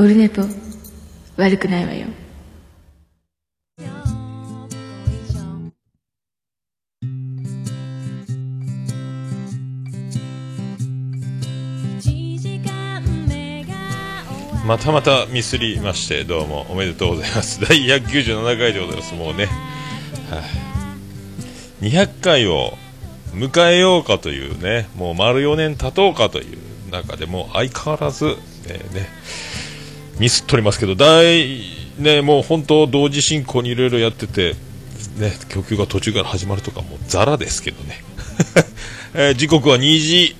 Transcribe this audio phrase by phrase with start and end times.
[0.00, 0.40] オルネポ
[1.36, 2.06] 悪くないわよ。
[14.66, 16.64] またまたミスりましてどうも。
[16.70, 17.60] おめでとうございます。
[17.60, 19.14] 第197回でございます。
[19.14, 19.44] もうね、
[20.30, 20.42] はあ、
[21.82, 22.72] 200回を
[23.34, 24.88] 迎えようかというね。
[24.96, 26.58] もう丸4年経とうかという
[26.90, 29.06] 中でも相変わらず、えー、ね、
[30.20, 31.62] ミスっとりますけど大
[31.98, 34.54] ねもう本当同時進行にいろいろやってて
[35.16, 38.04] ね曲が途中から始まるとかもうザラですけどね、
[39.14, 40.36] えー、時刻は2時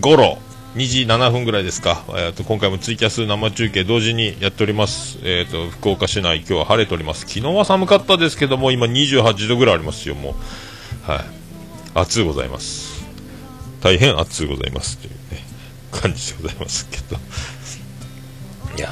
[0.00, 0.38] 頃
[0.74, 10.36] 2時7分ぐらいですか、えーと、今回もツイキャス生中継同時にやっております、えーと、福岡市内、今日は晴れております、昨日は寒かったですけども、今28度ぐらいありますよ、も
[11.08, 11.24] う、はい、
[11.94, 13.04] 暑うございます、
[13.80, 15.44] 大変暑うございますというね、
[15.90, 17.18] 感じでございますけど、
[18.76, 18.88] いや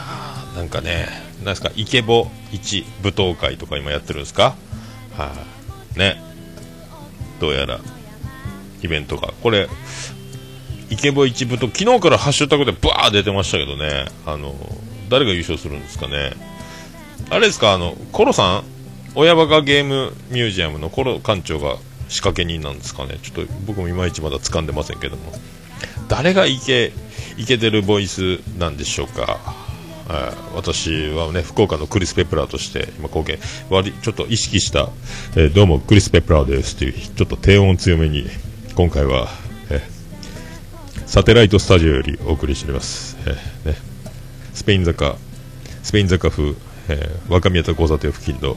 [0.55, 4.57] ー、なんかね、なんですか、イケボ1舞踏会とか今やってるんですか、
[5.17, 5.33] は
[5.97, 6.21] い、ね、
[7.41, 7.81] どうやら
[8.83, 9.69] イベントが、これ、
[10.91, 14.07] イケボ一部と昨日からハッシュタグでバー出てましたけどね。
[14.25, 14.55] あの
[15.11, 16.33] 誰が優勝するんですかね。
[17.29, 18.65] あれですかあのコロさん？
[19.15, 21.77] 親バカゲームミュージアムのコロ館長が
[22.09, 23.19] 仕掛け人なんですかね。
[23.23, 25.33] ちょっと僕もいまいちまだ掴んでませんけども。
[26.09, 26.93] 誰がイケ
[27.37, 29.39] イケてるボイスなんでしょうか。
[30.55, 33.39] 私はね福岡のクリス・ペプラーとして今貢献。
[33.69, 34.89] 割ちょっと意識した、
[35.37, 38.27] えー、どうもクリス・ペプラーですというちょっと低音強めに
[38.75, 39.29] 今回は
[39.71, 39.87] え
[41.07, 43.79] サテライトスタジオよりお送りしております、えー、ね、
[44.55, 45.17] スペイン坂
[45.83, 46.55] スペイン坂風、
[46.89, 48.57] え、若宮田交差点付近の、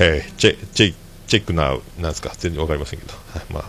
[0.00, 0.94] えー、チェチェ
[1.26, 2.32] チェックナウなんですか？
[2.36, 3.14] 全然わかりませんけど、
[3.50, 3.64] まあ、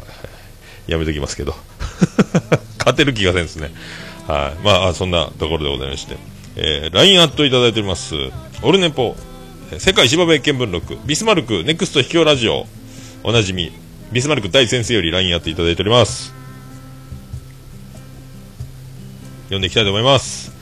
[0.86, 1.56] やめときますけど。
[2.80, 3.72] 勝てる気がせんですね。
[4.28, 4.64] はい。
[4.64, 6.18] まあそんなところでございまして、
[6.56, 8.16] えー、LINE アットいただいております。
[8.62, 9.16] オルネポ
[9.78, 12.66] 世界芝部見聞録ビスマルクネクスト秘境ラジオ。
[13.24, 13.72] おなじみ
[14.12, 16.34] ビスマルク大先生より LINE やっていただいております。
[19.46, 20.54] 読んでいきたいと思います。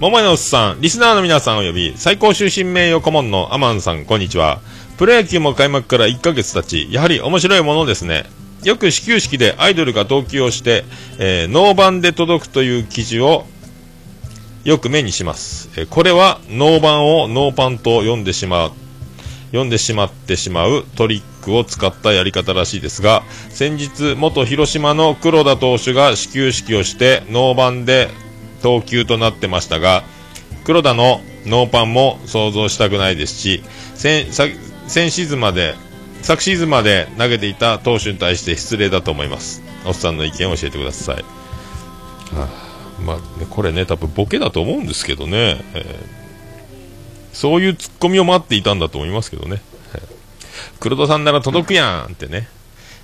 [0.00, 4.60] 桃屋のおっさんリスナーの皆さんおよび最高終身名誉顧問のアマンさんこんにちは。
[4.96, 8.24] プロ野球も開幕から1ヶ月経ちやはり面白いものですね。
[8.62, 10.84] よく始球式でアイドルが投球をして、
[11.18, 13.46] えー、ノーバンで届くという記事を
[14.64, 18.72] よく目にします、えー、これはノーバンをノーパンと読んでしまう
[19.46, 28.08] 読んでしまってしまうトリックを使ったやり方らしいですが先日元広島の黒田投手が始球式をしてノーバンで
[28.62, 30.04] 投球となってましたが
[30.64, 33.62] 黒田のノーパンも想像したくないですし
[33.94, 35.74] 先シーズンまで
[36.22, 39.62] 昨シーズンまで投げていた投手に対して失礼だと思います。
[39.84, 41.22] おっさんの意見を教えてください、は
[42.98, 46.20] あ、まあね、これね多分ボケだと思うんですけどね、えー。
[47.32, 49.62] そういうツッコミを待っていたんだと思いますけどね。
[50.78, 52.48] 黒田さんなら届くやんってね。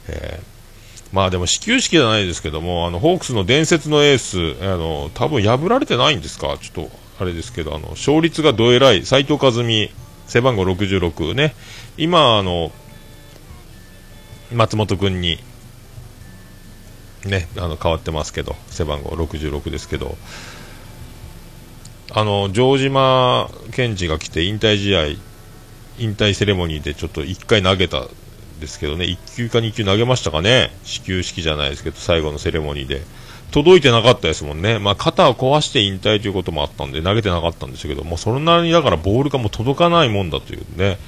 [0.09, 6.57] えー、まあでも始球式じゃないですけども、あの、ホークスの伝説のエース、あの、多分破られてないんですか？
[6.61, 9.91] ちょっと、あれですけど、あの、勝率がどえらい、斎藤和美、
[10.27, 11.55] 背番号66ね。
[11.97, 12.73] 今、あの、
[14.53, 15.39] 松本君に、
[17.25, 20.17] ね、あの、変わってますけど、背番号66ですけど、
[22.13, 25.07] あの城島健二が来て引退試合、
[25.99, 28.09] 引退セレモニーでちょっと1回投げたん
[28.61, 33.03] ですけどね、1球か2球投げましたかね、始球式じゃないですけど、最後のセレモニーで。
[33.53, 40.99] 届いてなかったですもんね、まあ、肩を壊して引退ということもあったんで投げてなかったんですけどもそれなりにだからボールがもう届かないもんだというね、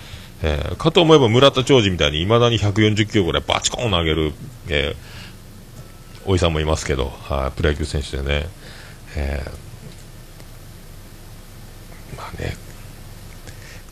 [0.43, 4.32] えー、かと思えば村田兆治みたいにいまだに140キロぐらいバチコーン投げる、
[4.69, 8.47] えー、おじさんもいますけど、はプロ野球選手でね、
[9.16, 9.69] えー
[12.16, 12.56] まあね、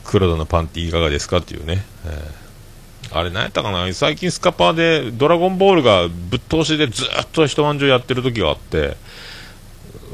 [0.05, 8.95] 黒田のパンティいかがですかっていうね、えー、あれ何やったかな、最近スカパーでドラゴンボールがぶっ通しでずっと一晩中やってる時があって、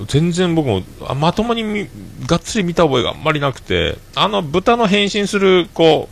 [0.07, 1.87] 全然僕もあまともに
[2.25, 6.09] がっつり見た覚えがあんまりなくて、あの豚の変身する子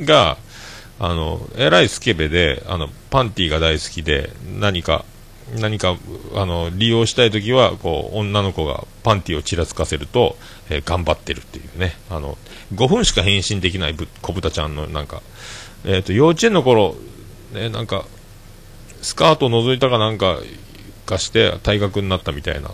[0.00, 0.36] が、
[0.98, 5.04] あの、えらいスケベで、あの、パンティが大好きで、何か
[5.60, 5.96] 何か
[6.34, 10.36] あの利用したいときはこう女の子がパンティをちらつかせると、
[10.70, 12.38] えー、頑張ってるっていうねあの
[12.74, 15.22] 5分しか変身できない子豚ちゃんのなんか、
[15.84, 16.94] えーと、幼稚園の頃、
[17.52, 18.06] ね、なんか
[19.02, 20.38] スカートを覗いたかなんか
[21.04, 22.70] かして退学になったみたいな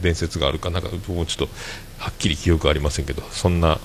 [0.00, 1.54] 伝説があるかなんか僕もちょっと
[1.98, 3.78] はっきり記憶ありませんけどそんな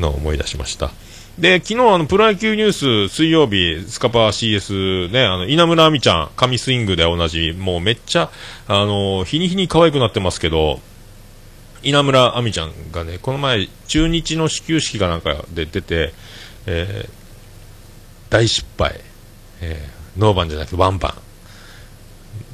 [0.00, 0.90] のを思い出しました。
[1.38, 8.30] で、昨日あの、プロ野球ニュース、水曜日、スカパー CS ね、あの、稲村亜美ちゃん、神スイングで同じ、もうめっちゃ、
[8.68, 10.80] あの、日に日に可愛くなってますけど、
[11.84, 16.14] 稲村亜美ちゃんがねこの前中日の始球式かなんかで出て、
[16.66, 17.10] えー、
[18.30, 18.98] 大失敗、
[19.60, 21.23] えー、ノーバンじゃなくてワンバン。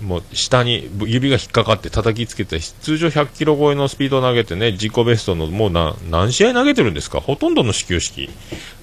[0.02, 5.70] もう下に指が引っかかって叩きつけて通常100キロ超えのスピードを投げてね自己ベストのもう
[6.10, 7.20] 何試合投げてるんですか？
[7.20, 8.28] ほとんどの始球式。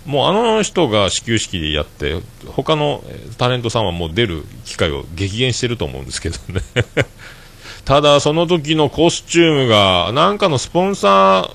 [0.05, 3.03] もうあの人が始球式でやって他の
[3.37, 6.61] タレントさんはもう出る機会を激減してると思うんですけどね。
[7.83, 11.49] ただその時のコスチュームがなんかのスポンサ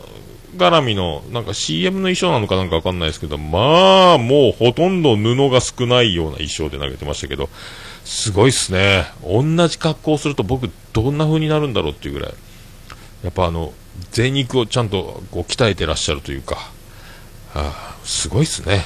[0.56, 7.48] ー絡みのなんか CM の衣装なのかなんかわかんないですけどまあもうほとんど布が少ないような衣装で投げてましたけど
[8.04, 9.06] すごいっすね。
[9.22, 12.34] 同じ格好をすると僕どんな風になるんだろうっていうぐらい。
[13.22, 13.72] やっぱあの
[14.10, 16.70] 贅肉をちゃんとこう鍛えてらっしゃるというか、
[17.54, 18.84] あ、すごいっすね、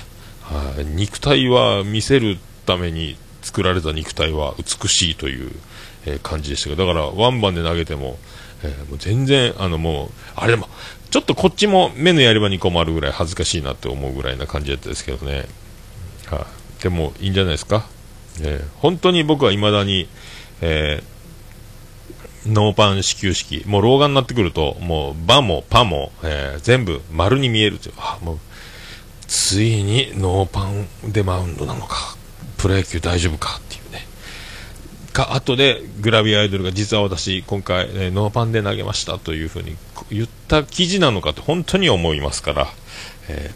[0.50, 5.52] あ、肉体は見せるために作られた肉体は美しいという
[6.06, 6.86] えー、感じでしたけど。
[6.86, 8.16] だからワンバンで投げても,、
[8.62, 10.68] えー、もう全然あのもうあれでも
[11.10, 15.46] ちょっとこっちも目のやり場に困るぐらい恥ずかしいなって思うぐらいな感じだったですけどね、
[16.26, 16.46] はあ、
[16.82, 17.86] でもいいんじゃないですか、
[18.43, 20.09] えー、本当に僕はいまだに、
[20.61, 21.03] え
[22.47, 28.38] ノーパン始球式もう老眼になってくるともうバもパも、えー、全部丸に見えるというあもう
[29.27, 30.67] ついにノーパ
[31.06, 32.17] ンでマウンドなのか
[32.56, 34.06] プロ野球大丈夫かっていうね。
[35.12, 39.77] か後でグラビアアイドルが実は私今回、え、ノーパンで投げましたというふうに
[40.11, 42.69] 言った記事なのかと本当に思いますから、
[43.29, 43.50] え、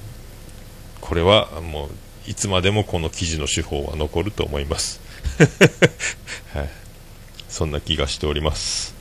[1.00, 1.91] これはもう
[2.31, 5.00] いつまでもこの記事の手法は残ると思います、
[6.55, 6.71] はい、
[7.49, 8.94] そんな気がしております。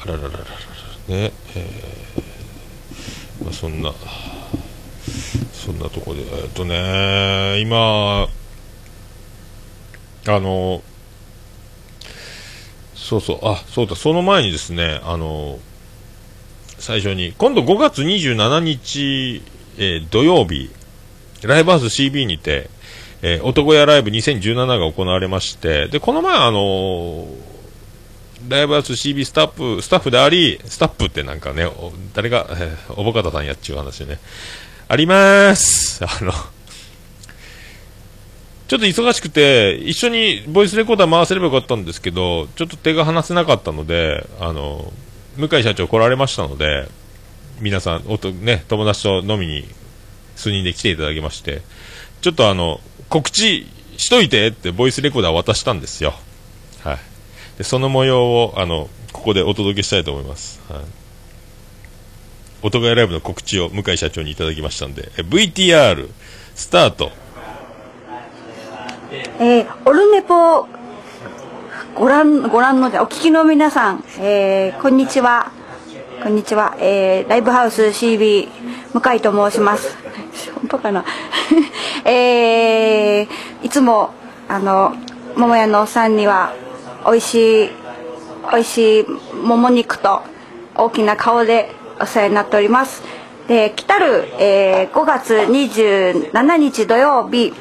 [0.00, 0.44] あららららら
[1.08, 3.94] ねえー、まあ、そんな
[5.52, 8.28] そんなとこでえっとね今
[10.26, 10.82] あの
[12.94, 15.58] そうそう、あ、そうだ、その前にですね、あの
[16.78, 19.42] 最初に、今度5月27日、
[19.78, 20.70] えー、土曜日、
[21.42, 22.70] ライブハウス CB にて、
[23.22, 27.28] えー、男屋ライブ2017が行われまして、で、この前、あのー、
[28.48, 31.66] ライブハウス CB スタッフ、スタッフであり、スタッフってなんかね、
[32.14, 34.18] 誰が、えー、おぼかたさんやっちゅう話ね、
[34.88, 36.04] あります。
[36.04, 36.32] あの、
[38.68, 44.92] ちょっと忙しくて、一緒にボイスレコーダー回せればよかったんですけど、ちょっと手が離せなかったので、あの、
[45.36, 46.88] 向井社長来られましたので、
[47.60, 49.66] 皆さん、おとね、友達と飲みに
[50.38, 51.62] 数人で来ていただきまして、
[52.22, 52.80] ちょっとあの、
[53.10, 56.14] 告知しといてってボイスレコーダー渡したんですよ。
[56.84, 56.98] はい。
[57.58, 60.60] で、その模様を、あの、ここでお届けしたいと思います。
[60.70, 60.82] はい。
[62.62, 66.08] 音がライブの告知を向井社長にいただきましたんで、VTR、
[66.54, 67.10] スタート。
[69.40, 70.66] えー、オルネポ
[71.94, 75.50] ご覧ご覧のお聞きの皆さん、えー、こんにちは
[76.22, 78.57] こんにちは、えー、ライブハウス CB
[78.92, 79.96] 向井と申します。
[80.54, 81.04] 本当かな？
[82.04, 83.28] えー、
[83.62, 84.10] いつも
[84.48, 84.94] あの
[85.36, 86.52] 桃屋のおっさんには
[87.04, 87.70] 美味しい
[88.50, 89.06] 美味しい
[89.36, 90.22] もも肉と
[90.74, 93.02] 大きな顔でお世話になっております。
[93.46, 97.54] で来たる、えー、5月27日土曜日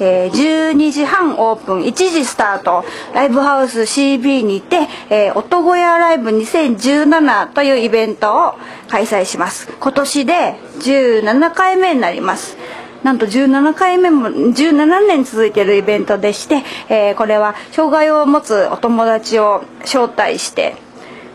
[0.00, 1.82] えー、12時半オープン。
[1.82, 2.84] 1時スタート。
[3.14, 8.54] ライブハウス CB にて、えー、音小屋ライブ2017というイベントを
[8.88, 9.70] 開催します。
[9.80, 12.56] 今年で17回目になります。
[13.04, 20.74] なんと17回目も17年続いているイベントでして、えー、これは障害を持つお友達を招待して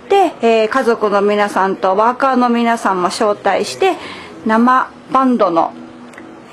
[0.10, 3.98] で、えー、家族の皆さんとワーカーの皆さんも招待して
[4.48, 5.72] 生バンドの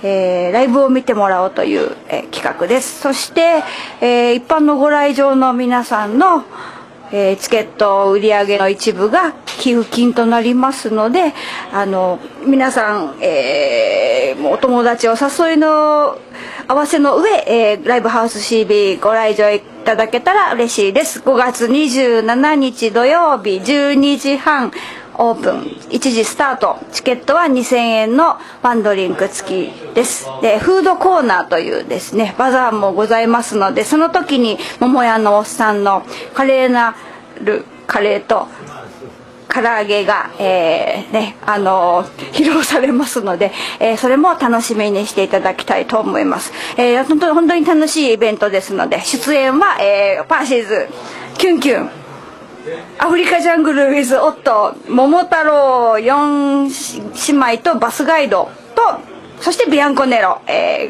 [0.03, 3.01] えー、ライブを見てもらおうという、えー、企画です。
[3.01, 3.63] そして、
[4.01, 6.45] えー、一般のご来場の皆さんの、
[7.13, 11.33] えー、チケット売り上げの一部が寄付金となりますので
[11.73, 16.19] あの皆さん、えー、お友達を誘いの
[16.69, 21.21] 合わせの上、えー、ライブハウス CB ご来場いただけたら嬉しいです。
[21.21, 24.73] 5月27日土曜日12時半
[25.19, 25.63] オープン。
[25.91, 26.79] 1時スタート。
[26.93, 30.27] チケットは2000円のワンドリンク付きです。
[30.43, 36.05] でフードコーナーというですねバザーもございますのでその時に桃屋のおっさんの
[36.35, 36.97] 華麗な
[37.43, 38.49] るカレーと
[39.49, 46.53] 唐揚げが、えー、ね、あのー、披露されますので、えー、それも楽しみにしていただきたいと思います。
[46.77, 50.89] えー、本当本当に楽しいイベントですので、出演は、えー、パーシーズ、
[51.39, 51.91] キュンキュン、
[52.99, 58.83] アフリカジャングルウィズ・オット桃太郎4姉妹とバスガイドと
[59.41, 60.89] そしてビアンコネロ、え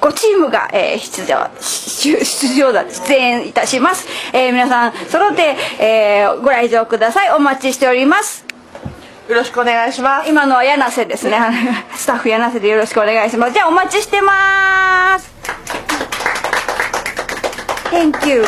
[0.00, 7.30] 5チームが、えー出場出出場だ出演いたします、えー皆さん揃って、えーご来場ください。
[7.30, 8.44] お待ちしております。
[9.28, 10.30] よろしくお願いします。
[10.30, 11.38] 今のは柳瀬ですね。
[11.96, 13.52] スタッフ柳瀬でよろしくお願いします。
[13.52, 15.32] じゃあお待ちしてます。
[17.90, 18.44] Thank you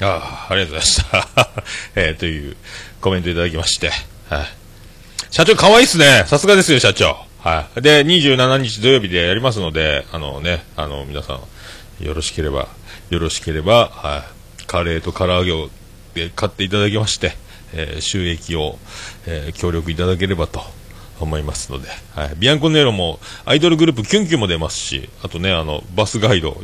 [0.00, 1.62] ああ、ありがとうございました。
[1.96, 2.56] えーという
[3.00, 3.90] コメントいただきまして。
[4.28, 4.46] はい。
[5.30, 6.24] 社長、可愛いっすね。
[6.26, 7.16] さすがですよ、社長。
[7.40, 7.80] はい。
[7.82, 11.34] で、27日土曜日でやりますので、あのね、あの、皆さ
[12.00, 12.68] ん、よろしければ、
[13.10, 14.24] よろしければ、は
[14.60, 14.64] い。
[14.66, 15.70] カレーと唐揚げを、
[16.14, 17.36] で買っていただきまして、
[17.72, 18.78] えー収益を、
[19.26, 20.62] えー協力いただければと
[21.20, 22.32] 思いますので、はい。
[22.36, 26.60] ビアンコネロも、アイドルグループキュンキュンも出ますし、あとね、あの、バスガイド、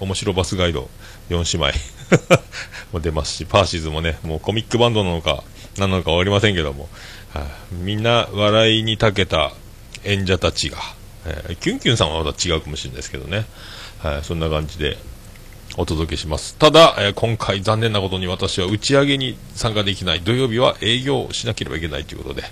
[0.00, 0.88] 面白バスガイド、
[1.30, 2.00] 4姉妹。
[2.92, 5.42] も出ますし、パーシーズもね、もうコミックバンドなのか、
[5.78, 6.88] 何なのかわかりませんけども、
[7.32, 7.44] はい。
[7.74, 9.52] みんな笑いに長けた
[10.04, 10.78] 演者たちが、
[11.26, 13.44] えーキュンキュンさんはまた違うかもしれないですけどね、
[14.02, 14.96] はい、そんな感じで
[15.76, 16.56] お届けします。
[16.56, 20.20] ただ、えー今回残念なことに私は打ち上げに参加できない。
[20.20, 22.42] 土曜日は営業しなければいけないということで、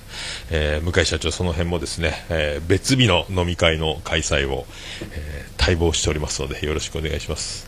[0.50, 4.66] えー向井社長その辺もですね、えー別日の飲み会の開催を、
[5.12, 7.67] え待望しておりますのでよろしくお願いします。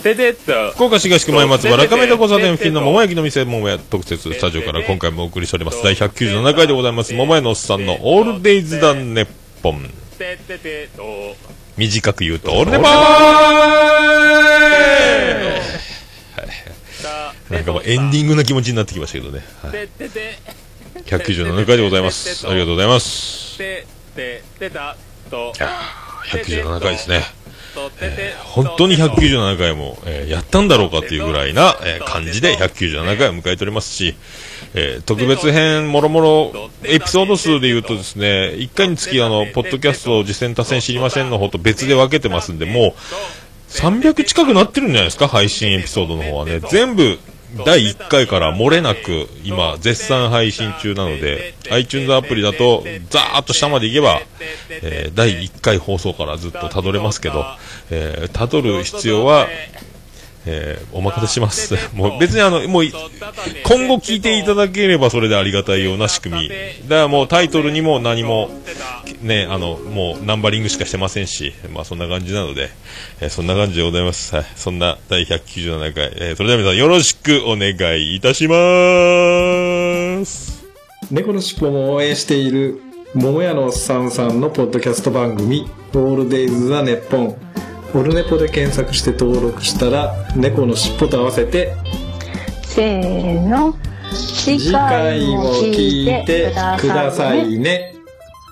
[0.00, 0.70] と。
[0.72, 5.82] 福岡市東区前松原亀田交差点付近の桃焼きの店桃屋特設スタジオから今回もお送りしております。
[5.82, 7.14] 第197回でございます。
[7.14, 9.28] 桃屋のおっさんのオールデイズだネッ
[9.62, 9.90] ポン
[11.76, 12.90] 短く言うとオールデバー。
[17.50, 20.38] なんかもうエンディングな気持ちになってきましたけどね、はい、ててて。
[21.06, 22.46] 197回でございます。
[22.46, 23.58] ありがとうございます。
[23.58, 24.96] てててた
[25.30, 25.52] と。
[25.56, 27.39] いやー197回ですね
[28.00, 34.14] え本当に197回も、えーやったんだろうかっていうぐらいな、えー感じで197回を迎えておりますし、
[34.74, 42.92] えー特別編もろもろエピソード数で言うとですね1回につきあのポッドキャスト実践多戦知りませんの方と別で分けてますんでもう
[43.70, 46.60] 300近くなってるんじゃないですか配信エピソードの方はね。
[46.70, 47.18] 全部
[47.64, 54.20] 第1回から漏れなく今絶賛配信中なので iTunes アプリだとザーッと下まで行けば、
[54.82, 57.44] えー第1回放送からずっとたどれますけど
[57.90, 59.48] えーたどる必要は、
[60.46, 61.74] えーお任せします。
[61.94, 62.92] もう別にあのもうい
[63.64, 66.48] 今後聞いていただければそれでありがたいような仕組み。
[66.48, 68.50] だからもうタイトルにも何も
[69.22, 72.70] ねあのもうナンバリングしかしてませんしまあそんな感じなので、
[73.20, 78.54] えーそんな感じでございます、はい、そんな第197回、えーそれでは皆さんよろしくお願いいたしま
[80.24, 80.60] す。
[81.10, 82.80] 猫のしっぽも応援している
[83.14, 87.36] 桃屋のおっさんさんのポッドキャスト番組「オールデイズ・ザ・ネッポン」
[87.94, 91.74] オルネポで検索して登録したら猫のしっぽと合わせて
[92.62, 93.74] せーの
[94.12, 97.94] 次次回も聞いてくださいね。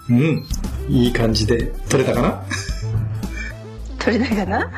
[0.08, 0.46] うん。
[0.88, 2.42] いい感じで撮れたかな？
[3.98, 4.70] 取れないかな？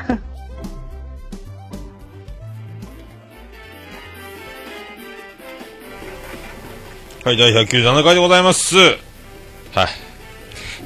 [7.23, 8.75] はい、第197回でございます。
[8.77, 8.97] はい。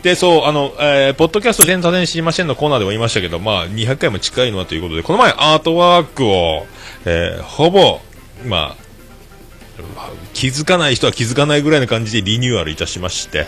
[0.06, 6.68] で、そう、あの、えー、ポッドキャスト全多戦知りませんのコーナーでも言いましたけど、まあ、200回も近いのはということで、この前アートワークを、
[7.06, 8.02] えー、ほぼ、
[8.46, 13.48] まあ、気づかない人は気づかないぐらいの感じでリニューアルいたしまして、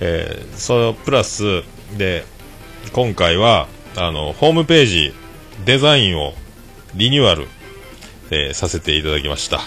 [0.00, 1.62] えー、そのプラス
[1.96, 2.26] で、
[2.92, 5.14] 今回は、あの、ホームページ、
[5.64, 6.34] デザインを
[6.94, 7.48] リニューアル、
[8.30, 9.60] えーさせていただきました。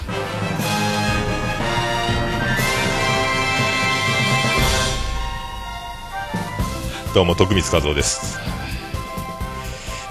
[7.15, 8.37] どうも徳光和夫です。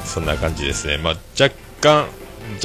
[0.05, 2.09] そんな感じですね、まあ、若干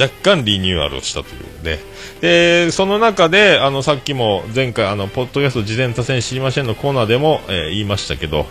[0.00, 1.78] 若干リニューアルをしたというね。
[2.20, 8.46] でその中であのさっきも前回あのポッドキャスト事前多戦知りませんのコーナーでも、えー言いましたけど、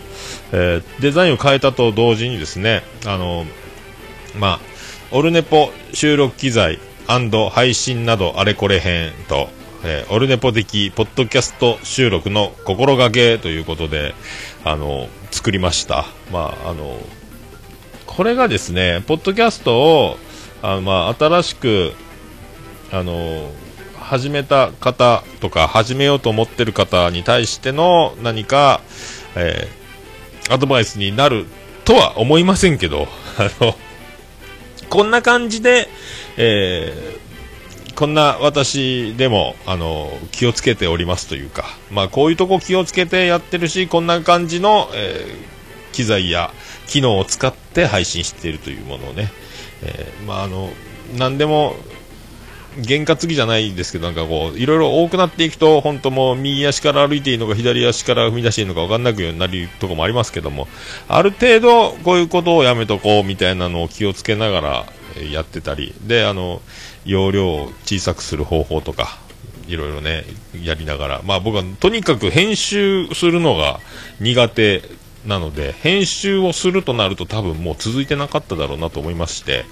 [0.52, 3.44] えーデザインを変えたと同時にですねあの
[4.38, 4.60] まあ
[5.10, 9.50] オルネポ収録機材配信などあれこれ編と、
[9.84, 14.14] えーオルネポ的ポッドキャスト収録の心がけということで
[14.64, 16.96] あの作りました、まあ、あの
[18.06, 20.16] これがですねポッドキャストを
[20.62, 21.92] あの、まあ、新しく
[22.92, 23.50] あの
[23.98, 28.80] 始めた方とか始めようと思ってる方に対しての何か、
[29.34, 29.84] えー
[30.50, 31.46] アドバイスになる
[31.86, 33.74] とは思いませんけどあの
[34.90, 35.88] こんな感じで、
[36.36, 37.23] えー
[37.96, 46.50] こんな私でもあの気をつけておりますというか、まあ、こういうとこ気をつけてやってるしこんな感じの、えー、機材や
[46.88, 49.30] 機能を使って配信しているというものをね、
[49.82, 50.70] えー、まあ、あの
[51.16, 51.76] 何でも
[52.76, 60.66] 験担ぎじゃないですけどなんかこういろいろ多くなっていくと本当もう右足から歩いていいのか左足から踏み出していいのか分かんなくなるところもありますけども
[61.08, 64.86] ある程度こういうことをやめとこうみたいなのを気をつけながら
[65.30, 65.94] やってたり。
[66.02, 66.60] であの
[67.04, 69.18] 容量を小さくする方法とか
[69.66, 70.24] いろいろね
[70.62, 73.80] やりながら、まあ、僕はとにかく編集するのが
[74.20, 74.82] 苦手
[75.26, 79.64] なので編集をするとなると多分もう続いてなかっただろうなと思いまして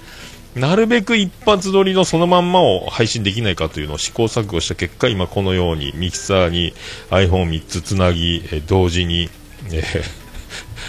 [0.55, 6.73] なるべく一発撮りのそのまんまを配信できないかというのを試行錯誤した結果今このようにミキサーに
[7.09, 9.29] iPhone3 つつなぎ、え同時に、
[9.71, 10.22] えー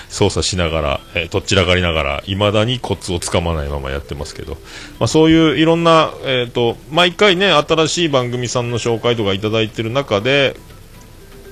[0.08, 4.54] 操作しながら、えー、とっちらかりながら、いまだにコツをつかまないままやってますけど、
[4.98, 10.56] まあ、そういういろんな、え、ー、と、毎回ね、新しい番組さんの紹介とかいただいてる中で、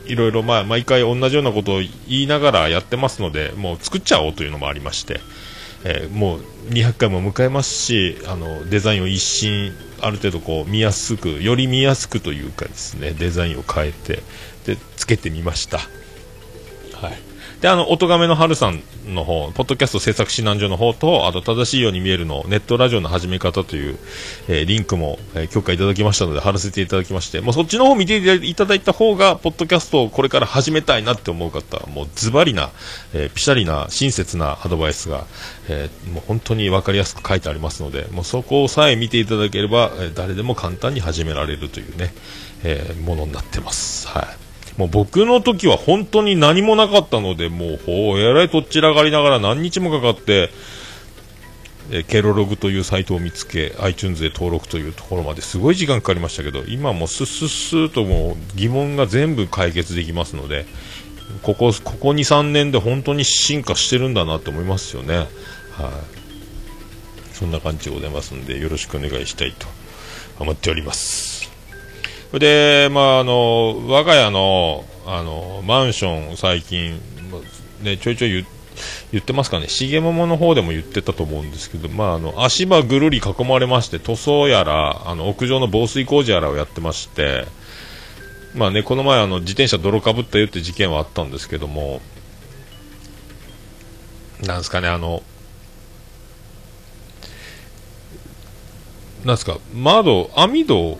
[0.07, 5.21] いろいろ、まあ、毎回同じようなことを言いながらやってますので、もう作っちゃおうというのもありまして、
[5.85, 6.41] えー、もう
[6.71, 14.23] 200回も迎えますし、あの、デザインを一新、ある程度こう、見やすく、より見やすくというかですね、デザインを変えて、
[14.67, 15.79] で、つけてみました。
[15.79, 17.32] はい。
[17.63, 24.01] で、あの、音亀の春さんの方、ポッドキャスト制作指南所の方と、あと、正しいように見えるの、ネットラジオの始め方という、
[24.49, 32.73] えー、リンクも、えー、許可いただきましたので、貼らせていただきまして、もうそっちの方見ていただいた方が、ポッドキャストをこれから始めたいなって思う方、もうズバリな、
[33.15, 35.25] えー、ピシャリな、親切なアドバイスが、
[35.69, 42.13] えー、もう本当に分かりやすく書いてありますので、もうそこさえ見ていただければ、え、誰でも簡単に始められるというね、
[42.65, 44.09] え、ものになってます。
[44.09, 44.42] はい。
[44.77, 50.51] もう僕の時は本当に何もなかったので、もうほうえらいとっちらがりながら何日もかかって、
[51.91, 60.65] えケロログというサイトを見つけ iTunes で登録というところまですごい時間かかりましたけど今もスッスッスーともう疑問が全部解決できますので
[61.43, 65.17] ここここ23年で本当に進化してるんだなと思いますよね。
[65.17, 65.29] はい。
[67.33, 69.67] そんな感じでございますのでよろしくお願いしたいと
[70.39, 71.42] 思っております。
[72.39, 77.01] で、まあ、あの、我が家の、あの、マンション最近、
[77.83, 78.47] ね、ちょいちょい言
[79.13, 87.47] 言ってますかね、重桃の方でも言ってたと思うんですけど、まあ、あの、足場ぐるり囲まれまして、塗装やら、あの、屋上の防水工事やらをやってまして、
[88.55, 92.01] まあね、この前あの、自転車泥かぶったよって事件はあったんですけども、
[94.43, 95.23] なんですかね、あの、
[99.25, 100.99] なんですか、窓、網戸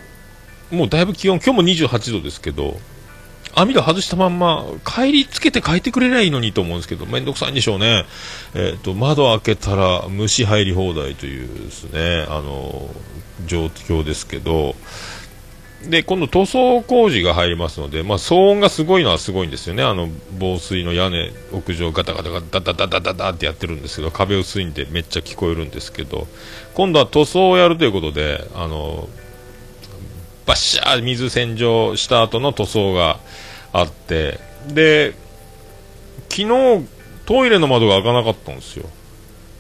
[0.73, 2.81] もうだいぶ気温、今日も28度ですけど、
[3.55, 8.07] 網戸外したまんま、帰りつけて帰ってくれりゃいいのにと思うんですけど、めんどくさいんでしょうね。
[8.55, 12.89] えっ、と、窓開けたら虫入り放題というですね、あの、
[13.47, 14.75] 状況ですけど、
[15.91, 19.83] で、今度塗装工事が入りますので、まあ、騒音がすごいのはすごいんですよね。
[19.83, 20.09] あの、
[20.39, 26.29] 防水の屋根、屋上ガタガタガタダダダダダってやってるんですけど、壁薄いんでめっちゃ聞こえるんですけど、
[26.73, 29.09] 今度は塗装をやるということで、あの、
[30.47, 33.21] バッシャー水洗浄した後の塗装が
[33.73, 35.15] あってで
[36.29, 36.87] 昨日
[37.27, 38.87] トイレの窓が開かなかったんですよ。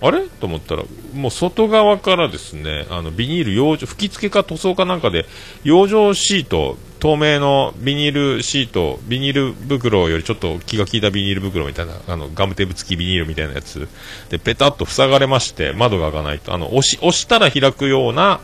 [0.00, 0.22] あれ？
[0.26, 0.82] と思ったら
[1.14, 5.26] もう外側からですねあのビニール養生吹き付けか塗装かなんかで
[5.62, 13.88] 養生シート透明のビニールシートビニール袋よりちょっと気が利いたビニール袋みたいなあのガムテープ付きビニールみたいなやつ。
[14.28, 16.52] でペタッと塞がれまして窓が開かないと。
[16.52, 18.40] あの押し押したら開くような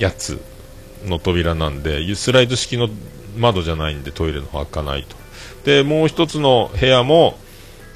[0.00, 0.40] やつ。
[1.06, 2.88] の扉なんでスライド式の
[3.36, 5.16] 窓じゃないんでトイレの方開かないと。
[5.64, 7.38] でもう一つの部屋も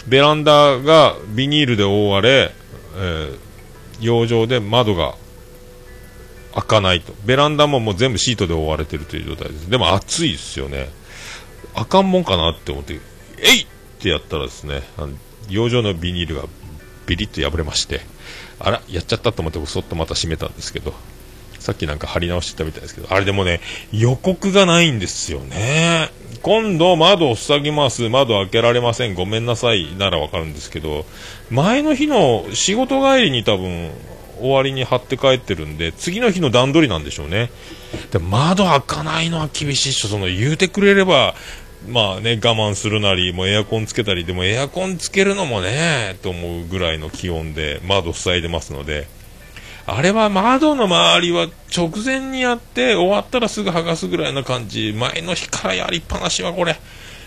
[0.07, 2.53] ベランダがビニールで覆われ、
[2.97, 3.39] えー、
[4.01, 5.15] 養生で窓が
[6.55, 7.13] 開かないと。
[7.25, 9.71] ベランダももう全部シートで覆われてるという状態です。
[9.71, 10.91] でも暑いですよね。
[11.75, 13.01] あかんもんかなって思って
[13.39, 13.67] えいっ！
[13.99, 15.15] てやったらですねあの
[15.49, 16.45] 養生のビニールが
[17.07, 18.01] ビリッと破れまして
[18.59, 20.95] あらやっちゃったと思ってそっとまた閉めたんですけど
[21.67, 23.61] さっきなんか貼り直してたみたいですけど、あれでもね、
[23.93, 26.11] 予告がないんですよね。
[26.43, 31.05] 今度窓を塞ぎます、窓開けられません、ごめんなさいならわかるんですけど、
[31.51, 33.91] 前の日の仕事帰りに多分、
[34.39, 37.51] 終わりに貼って帰ってるんで、次の日の段取りなんでしょうね。
[38.13, 41.35] で窓開かないのは厳しいっしょ、その言うてくれれば、
[41.89, 49.09] まあね、我慢するなり、もうエアコンつけたり、でもエアコンつけるのもね、と思うぐらいの気温で窓塞いでますので、
[49.87, 54.93] あれは窓の周りは直前にやって終わったらすぐ剥がすぐらいな感じ。
[54.93, 56.77] 前の日からやりっぱなしはこれ。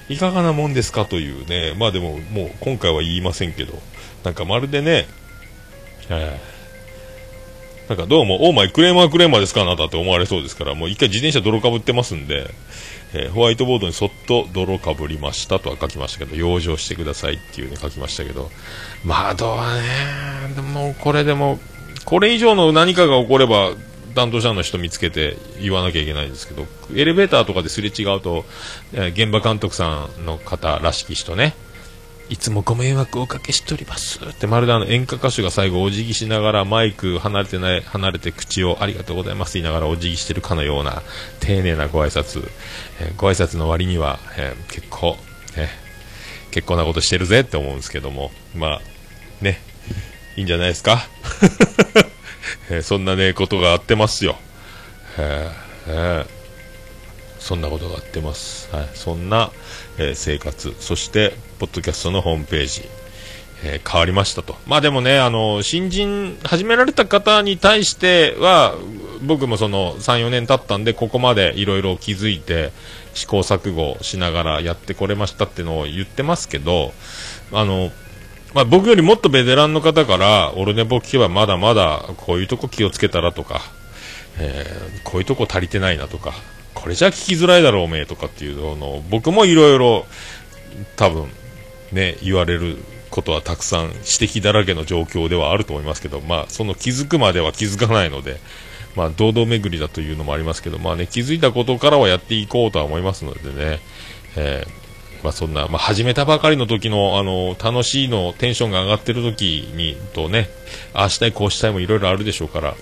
[0.10, 1.74] いかがなもんですかというね。
[1.78, 3.74] まあでももう今回は言いませんけど。
[4.24, 5.08] なんかまるでね、
[6.10, 6.40] え
[7.88, 12.50] なんかどうも、オーマイクレーマークレーマーですかあなたって思われそうですから、もう一回自転車泥かぶってますんで、
[13.14, 18.52] えーホワイトボードにそっと泥かぶりましたとは書きましたけど、養生してくださいっていうね書きましたけど、
[19.06, 19.82] 窓はね、
[20.56, 21.60] でもこれでも、
[22.10, 23.72] これ以上の何かが起これば、
[24.16, 28.46] 担当者の人見つけて言わなきゃいけないんですけど、エレベーターとかですれ違うと、
[28.94, 31.56] えー現場監督さんの方らしき人ね、
[32.30, 41.02] いつもご迷惑をおかけしておりますってまるであの演歌歌手が最後お辞儀しながらマイク離れてない離れて口をありがとうございます言いながらお辞儀してるかのような
[41.40, 42.48] 丁寧なご挨拶、
[43.02, 45.18] えーご挨拶の割には、えー結構、
[45.58, 45.70] ね、
[46.52, 48.82] 結構なことしてるぜって思うんですけどもまあ
[49.42, 49.69] ね。
[50.40, 51.06] いいんじゃないですか、
[52.72, 54.38] えーそんなねことがあってますよ、
[55.18, 55.52] えー
[55.88, 56.40] えー
[57.40, 58.70] そんなことがあってます。
[58.72, 59.52] はい、そんな、
[59.98, 62.84] えー生活、そして、ポッドキャストのホームページ、
[63.64, 64.56] え変わりましたと。
[64.68, 68.76] まあでもね、あの、新人、始められた方に対しては、
[69.22, 72.72] 僕もその3、4年経ったんで、ここまでいろいろ気づいて、
[73.14, 76.94] 試行錯誤しながらやってこれましたっていうのを言ってますけど、
[77.52, 77.92] あの、
[78.54, 83.62] まあ、僕よりもっとベテランの方から、オルネポ聞けばまだまだこういうとこ気をつけたらとか、
[84.40, 86.34] えーこういうとこ足りてないなとか、
[86.76, 90.06] これじゃ聞きづらいだろうおめえとかっていうのを僕もいろいろ
[90.96, 91.28] 多分
[91.92, 92.78] ね言われる
[93.10, 98.40] ことはたくさん指摘だらけの状況ではあると思いますけど、まあ、その気づくまでは気づかないので、
[98.96, 103.80] まあ、堂々巡りだというのもありますけど、まあね、気づいたことからはやっていこうとは思いますのでね、
[104.38, 104.79] えー
[105.24, 110.50] まあ、そんな、まあ、始めたばかりの時のあの楽しいのテンションが上がってる時にとね
[110.94, 112.76] ああしたいこうしたいもいろいろあるでしょうから、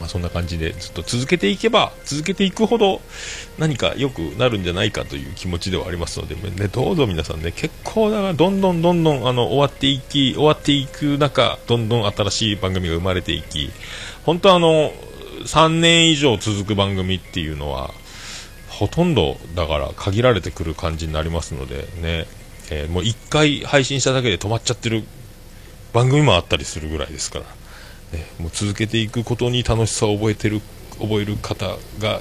[0.00, 3.02] まあ、そんな感じでずっと続けていけば続けていくほど
[3.58, 13.70] 何か良くなるんじゃないかという気持ちではありますので、ね、どうぞ皆さんね結構だからどんどんどんどんあの終わっていき終わっていく中どんどん新しい番組が生まれていき
[14.24, 14.92] 本当あの
[15.44, 17.92] 3年以上続く番組っていうのは
[18.78, 22.26] ほとんどだから限られてくる感じになりますのでね、
[22.70, 25.04] えーもう1回配信しただけで止まっちゃってる
[25.92, 27.44] 番組もあったりするぐらいですから、
[28.18, 30.60] ね、もう続けていくことに楽しさを覚えてる
[30.98, 32.20] 覚える方が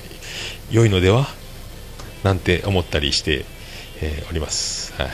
[0.69, 1.27] 良いのでは？
[2.23, 3.45] なんて思ったりして、
[4.01, 4.93] えーおります。
[4.93, 5.07] はい、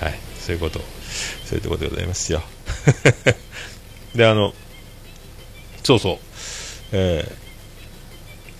[0.00, 0.80] はい、そういうこと。
[1.44, 2.42] そういうところでございますよ。
[4.14, 4.52] であの
[5.84, 6.18] そうそう。
[6.92, 7.45] えー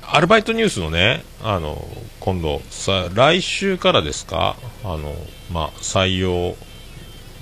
[0.09, 1.85] アルバイトニュースのね、あの、
[2.21, 5.15] 今度、さ、来週からですか、あの、
[5.51, 6.57] まあ、採用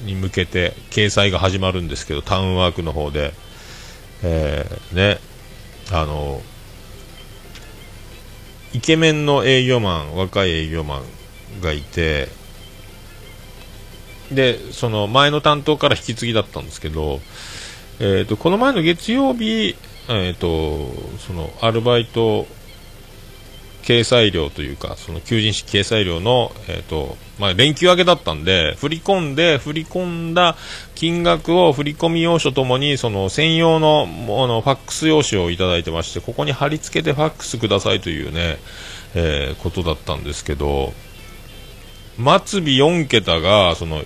[0.04, 3.34] に向けて掲載が始まるんですけど、タウンワークの方で、
[4.22, 5.18] えーね、
[5.92, 6.40] あの、
[8.72, 11.02] イケメンの営業マン、若い営業マ
[11.58, 12.28] ンがいて、
[14.32, 17.20] で、その前の担当から引き継ぎだったんですけど、
[18.00, 19.76] えー、とこの前の月曜日、
[20.08, 22.46] えー、とそのアルバイト
[23.84, 30.56] 掲載料というかその求人誌掲載料の、えーとまあ、連休明けだったんで振り込んで振り込んだ
[30.94, 38.56] 金額を振り込み用書ともにその専用のものファックス用紙をいただいてましてここに貼り付けてファックスくださいというね、
[39.14, 40.94] えーことだったんですけど
[42.16, 44.02] 末尾4桁がその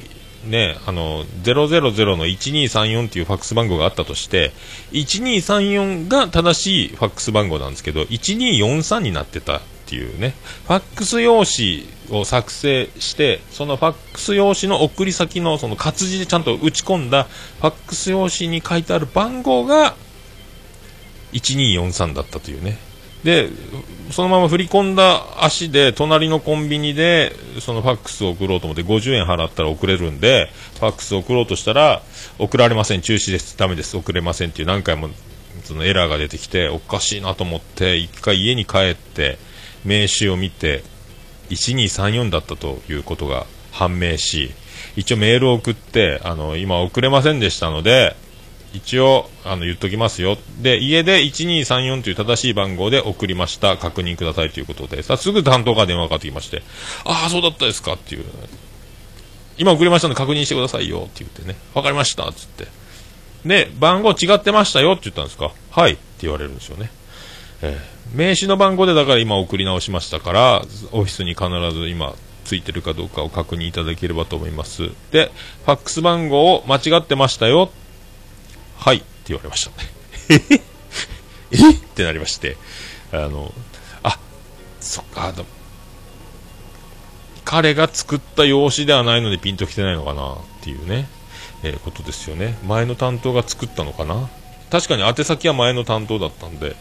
[0.48, 4.52] ね、あの000の1234っていうファックス番号があったとして
[4.92, 10.34] 1234が正しいファックス番号なんですけど1243になってたっていうね。
[10.66, 19.94] ファックス用紙を作成してそのファックス用紙の送り先のその活字でちゃんと打ち込んだファックス用紙に書いてある番号が
[21.32, 22.78] 1243だったというね。
[23.24, 23.48] で
[24.10, 32.02] そのまま振り込んだ足で隣のコンビニでそのファックスを送ろうと思って50円払ったら送れるんでファックスを送ろうとしたら
[32.38, 33.02] 送られません。
[33.02, 33.56] 中止です。
[33.58, 33.96] ダメです。
[33.96, 35.10] 送れませんっていう何回も
[35.64, 39.38] そのエラーが出てきておかしいなと思って一回家に帰って
[39.84, 40.82] 名刺を見て
[41.50, 44.50] 1234だったということが判明し
[44.96, 48.16] 一応メールを送ってあの今送れませんでしたので
[48.74, 50.36] 一応あの言っときますよ。
[50.60, 53.76] で家で1234という正しい番号で送りました。
[53.76, 55.02] 確認くださいということで。
[55.02, 56.62] さすぐ担当から電話かかってきまして。
[57.04, 58.24] ああそうだったですかっていう。
[59.56, 61.56] 今送りましたので確認してくださいよって言ってね。
[61.74, 62.66] わかりましたっつって。
[63.44, 65.50] で番号違ってましたよって言ったんですか。
[65.70, 66.90] はいって言われるんですよね、
[67.62, 74.90] えー名刺の番号でだから今送り直しましたからオフィスに必ず今ついてるかどうかを確認いただければと思います。
[75.10, 75.30] で
[75.66, 77.70] ファックス番号を間違ってましたよ
[78.78, 78.96] はい。
[78.98, 79.70] って言われました。
[79.80, 79.88] ね。
[81.50, 81.70] え？
[81.70, 82.56] ってなりまして、
[83.12, 83.52] あの、
[84.02, 84.18] あ、
[84.80, 85.44] そっか、あの
[87.44, 90.34] 彼が作った用紙ではないのでピンときてないのかな？
[90.34, 91.08] っていうね、
[91.62, 92.56] えーことですよね。
[92.66, 94.28] 前の担当が作ったのかな？
[94.70, 96.76] 確かに宛先は前の担当だったんで、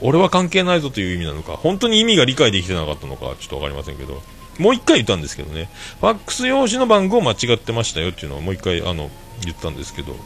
[0.00, 4.22] 俺は関係ないぞという意味なのか、本当に意味が理解できてなかったのか、ちょっとわかりませんけど、
[4.58, 5.68] もう一回言ったんですけどね、
[6.00, 9.10] ファックス用紙の番号間違ってましたよっていうのをもう一回あの
[9.44, 10.16] 言ったんですけど、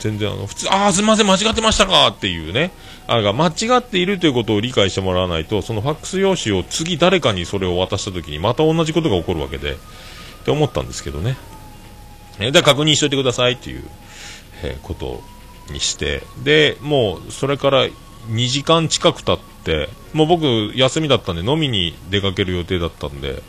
[0.00, 2.72] 全然あの普通、ああ、すみません、間違ってましたかっていうね、
[3.06, 9.76] あが間違っているということを理解してもらわないと、そのファックス用紙を次誰かにそれを渡したときにまた同じことが起こるわけで、っ
[10.44, 11.36] て思ったんですけどね。
[12.38, 13.84] えー、で確認しといてくださいっていう、
[14.62, 15.22] えー、こと
[15.70, 17.86] にして、で、もうそれから
[18.28, 23.42] 2時間近く経って、もう僕休みだったんで飲みに出かける予定だったんで、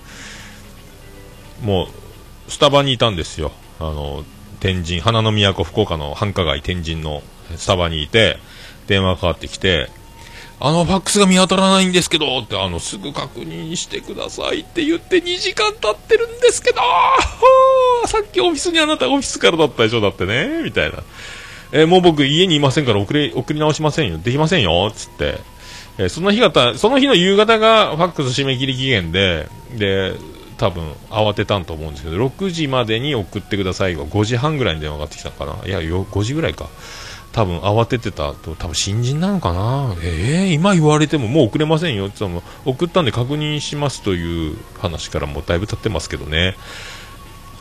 [1.64, 1.88] も
[2.48, 3.52] うスタバにいたんですよ。
[3.80, 4.26] あの、
[4.62, 7.24] 天神、花の都福岡の繁華街天神の
[7.58, 8.38] スタバにいて、
[8.88, 9.90] 電話かかってきて、
[10.60, 16.82] あのファックスが見当たらないんですけどって、あの、すぐ確認してくださいって言って2時間経ってるんですけど
[18.06, 21.00] さっきオフィスにあなたオフィスからだったでしょだってねみたいな。
[21.72, 24.20] えー、もう僕家にいませんから送り、送り直しませんよ。
[24.20, 25.40] できませんよっつって。
[25.98, 30.14] え、その日が、その日の夕方がファックス締め切り期限で、で、
[30.62, 35.68] 多分慌てたんと思うんですけど、6時までに送ってくださいが5時半ぐらいに電話がかかってきたかな。
[35.68, 36.70] いや、5時ぐらいか。
[37.32, 46.56] 多分慌ててたと、多分新人なのかな、えー、今言われてももう送れませんよって言ったの送ったんで確認しますという話からもうだいぶ経ってますけどね、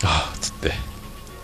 [0.02, 0.72] ああ、つって、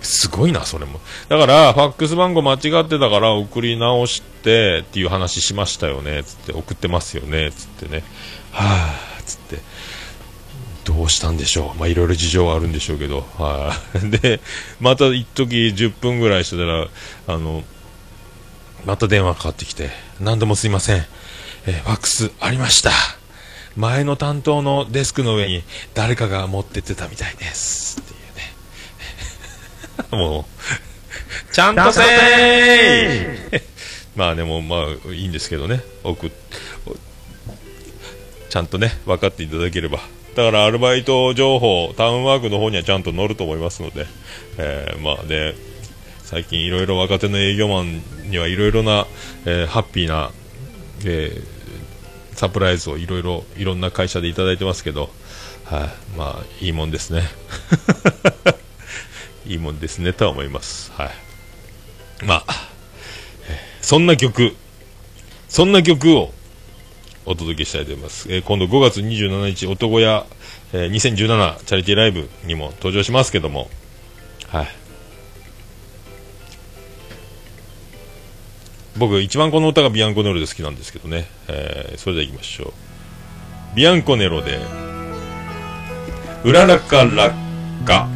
[0.02, 1.00] すごいな、それも。
[1.28, 8.02] だから、ファックス番号間違ってたから送り直してっていう話しましたよね、つって、送ってますよね、つってね、
[8.50, 8.64] は
[9.18, 9.75] あ、つって。
[10.86, 14.40] どうしたんでしょう、まあ、いろいろ事情はあるんでしょうけど、はあ、で、
[14.80, 16.86] また一時10分ぐらいしてたら、
[17.26, 17.64] あの、
[18.84, 21.04] また電話かかってきて、何度もすいません。
[21.66, 22.92] えー、ファックスありました。
[23.76, 28.00] 前の担当のデスクの上に誰かが持ってってたみたいです。
[28.00, 28.16] ってい
[30.14, 30.22] うね。
[30.24, 30.46] も
[31.50, 33.62] う、ちゃんとせー
[34.14, 35.82] まあでも、まあいいんですけどね。
[36.04, 36.30] 送
[38.48, 39.98] ちゃんとね、分かっていただければ。
[40.36, 44.06] だからアルバイト情報、タウンワークの方にはちゃんと載ると思いますので、
[44.58, 45.54] えー、まあね、
[46.24, 49.06] 最近いろいろ若手の営業マンにはいろいろな、
[49.46, 50.32] えー、ハッピーな、
[51.06, 55.08] えー、サプライズをいろいろいろんな会社でいただいてますけど、
[55.64, 57.22] はい、あ、まあいいもんですね。
[59.48, 60.92] いいもんですねとは思います。
[60.98, 61.10] はい。
[62.26, 62.68] まあ、
[63.80, 64.54] そんな曲
[65.48, 66.34] そんな曲を
[67.26, 70.24] お届けしたいと思います、えー、今度5月27日男屋、
[70.72, 73.68] えー、2017チャリティーライブにも登場しますけども。
[74.48, 74.68] はい。
[78.96, 82.72] 僕一番この歌がビアンコネロで好きなんですけどね、えー、それではいきましょ
[83.72, 83.76] う。
[83.76, 84.58] ビアンコネロで
[86.44, 87.34] 「うららから
[87.84, 88.08] か」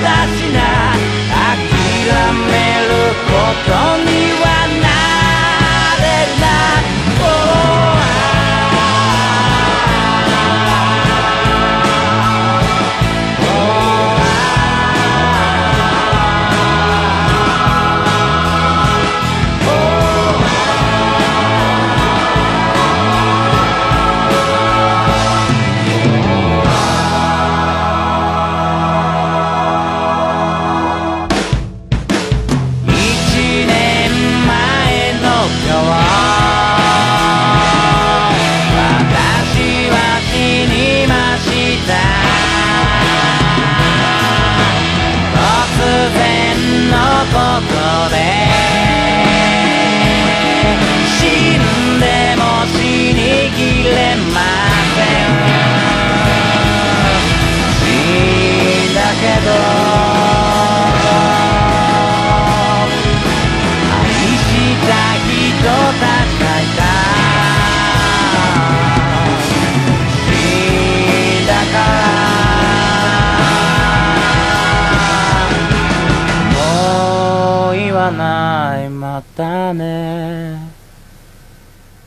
[0.00, 0.94] 気を出しな
[1.28, 2.52] 諦め
[2.88, 2.90] る
[3.26, 3.32] こ
[3.66, 3.70] と
[4.10, 4.29] に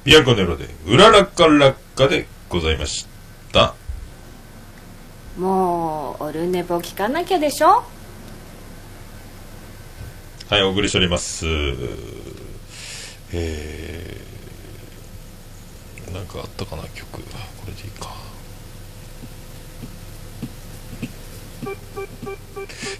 [0.03, 3.07] ビアコネロで、うららっかラッカでございまし
[3.51, 3.73] た。
[5.37, 7.83] もうオルネボ聞かなきゃでしょ？
[10.49, 11.45] はい、お送りしております。
[13.31, 17.21] えー、なんかあったかな、曲。
[17.21, 17.27] こ
[17.65, 18.13] れでいいか。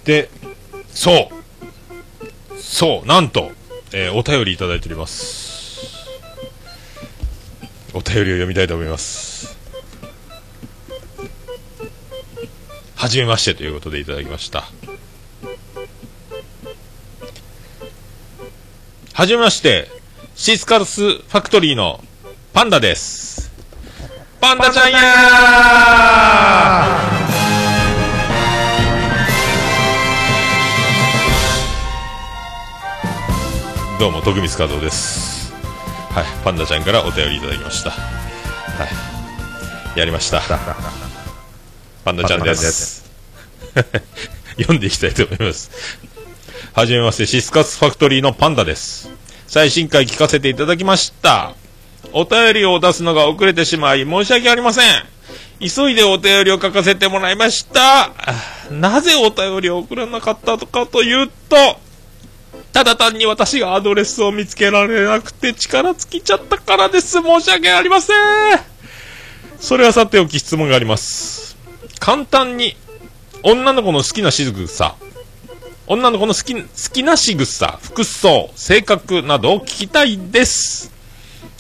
[0.06, 0.30] で、
[0.90, 1.30] そ
[2.54, 3.52] うそう、なんと、
[3.92, 5.43] えーお便りいただいております。
[7.96, 9.56] お便りを読みたいと思います。
[12.96, 14.64] はじめましてということでいただきました。
[19.14, 19.90] はじめまして、
[20.36, 22.04] シスカルスファクトリーの
[22.54, 23.52] パンダです。
[24.42, 35.33] パンダちゃんやーどうも、徳光和夫です。
[36.14, 37.90] はい、パンダちゃんからお便りいただきました。
[37.90, 37.98] は
[39.96, 40.42] い、やりました。
[42.06, 43.12] パンダちゃんです。
[44.58, 45.72] 読んでいきたいと思います。
[46.74, 49.10] はじめまして、シスカスファクトリーのパンダです。
[49.48, 51.56] 最新回聞かせていただきました。
[52.12, 55.04] お便りを出すのが遅れてしまい、申し訳ありません。
[55.60, 58.12] 急いでお便りを書かせてもらいました。
[58.70, 61.80] なぜお便りを送らなかったのかというと、
[62.74, 67.22] ただ単に私がアドレスを見つけられなくて力尽きちゃったからです。
[67.22, 68.18] 申し訳ありません。
[69.60, 71.56] それはさておき質問があります。
[72.00, 72.76] 簡単に、
[73.44, 74.96] 女の子の好きな仕草、
[75.86, 80.92] 女の子の好き好きな仕草、服装、性格などを聞きたいです。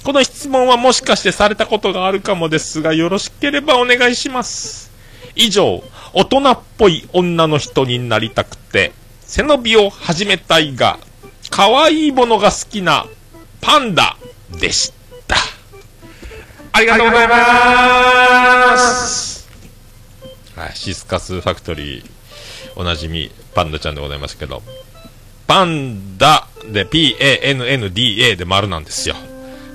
[0.04, 4.91] この質問はもしかしてされたことがあるかもですが、よろしければお願いします。
[5.36, 8.93] 以上、大人っぽい女の人になりたくて、
[9.34, 11.00] 背伸びを始めたいが、
[11.50, 13.08] 可愛いものが好きな
[13.62, 14.15] パンダ
[14.60, 14.93] でし
[15.28, 15.36] た。
[16.72, 19.50] ありがとうございます。
[20.56, 22.06] はい、シスカスファクトリー、
[22.76, 24.62] おなじみ、パンダちゃんでございますけど、
[25.48, 29.15] パンダで P-A-N-N-D-A で丸なんですよ。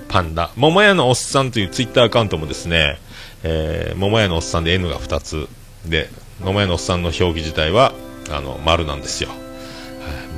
[0.07, 0.51] パンダ。
[0.55, 2.97] 桃屋のおっさんというツイッターアカウントもですね、
[3.43, 5.49] えー、桃屋のおっさんで N が2つ。
[5.85, 7.91] で、桃屋のおっさんの表記自体は、
[8.31, 9.29] あの、丸なんですよ。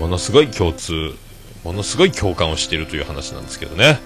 [0.01, 1.13] ものすごい共通、
[1.63, 3.99] ものすごい共感をしているという話なんですけどね。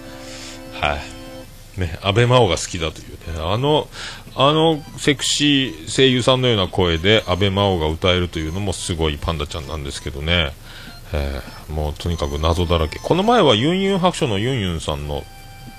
[0.73, 1.79] はい。
[1.79, 3.87] ね、安倍真央が好きだというね、あの、
[4.35, 10.51] あのセクシー声優さんのような声で安倍真央が歌えるというのもすごいパンダちゃんなんですけどね、
[11.13, 12.99] えーもうとにかく謎だらけ。
[12.99, 15.23] この前はユンユン白書のユンユンさんの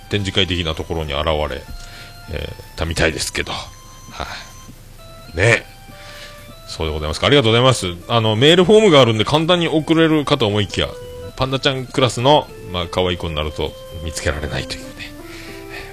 [0.08, 1.62] 展示会的なところに現れ、
[2.32, 3.66] えーたみたいですけど、は
[5.34, 5.75] い、ねえ
[6.66, 7.26] そうでございますか。
[7.26, 7.86] ありがとうございます。
[8.08, 10.88] あの、メールフォームがあるんで簡単に送れるかと思いきや、
[11.36, 13.72] パンダちゃんクラスの、まあ、可愛い子になると
[14.04, 14.86] 見つけられないというね。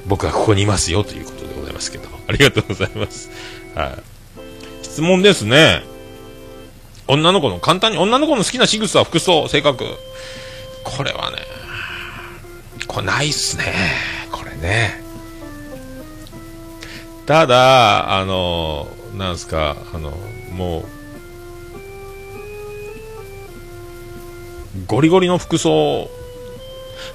[0.08, 2.10] 僕はここにいますよということでございますけど。
[2.28, 3.30] ありがとうございます。
[3.76, 4.84] はい。
[4.84, 5.84] 質問ですね。
[7.08, 9.86] 女の子の、簡単に、女の子の好きな仕草、服装、性格。
[10.84, 11.38] これはね、
[12.88, 13.74] これないっすね。
[14.32, 15.02] これね。
[17.26, 20.14] ただ、あの、なんすか、あの、
[20.54, 20.84] もう、
[24.88, 26.10] ゴリゴリの服装、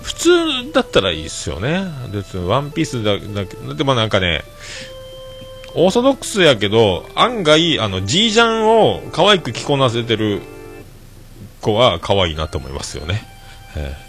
[0.02, 1.84] 普通だったらいいですよね。
[2.12, 4.42] 別にワンピースだだけ、でもなんかね、
[5.74, 10.40] オーソドックスやけど、案外、あの、ジージャンを可愛く着こなせてる
[11.60, 13.22] 子は可愛いなと思いますよね。
[13.76, 14.08] えー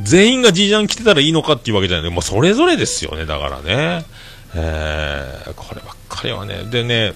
[0.00, 4.04] 全員がジージャン着てたらいいのかっていうわけじゃないもうそれぞれですよね、だからね。
[4.54, 6.64] えー、こればっかりはね。
[6.64, 7.14] でね、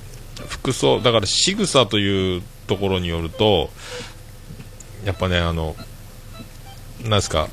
[0.49, 3.71] 服装、だから仕草というところによると、
[5.05, 5.77] やっぱね、あの、
[7.03, 7.49] なんですか、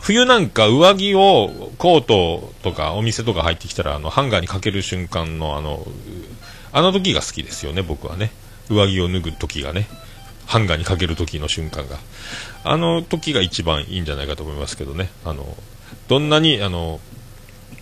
[0.00, 5.86] 冬なんか上着をコートとかお店とか入ってきたらあのハンガーにかける瞬間のあの
[6.72, 8.30] あの時が好きですよね僕はね。
[8.70, 9.86] 上着を脱ぐ時がね。
[10.46, 11.98] ハンガーにかける時の瞬間が。
[12.64, 15.10] あの時が一番いいんじゃないかと思いますけどね。
[15.24, 15.56] あの
[16.08, 17.00] どんなにあの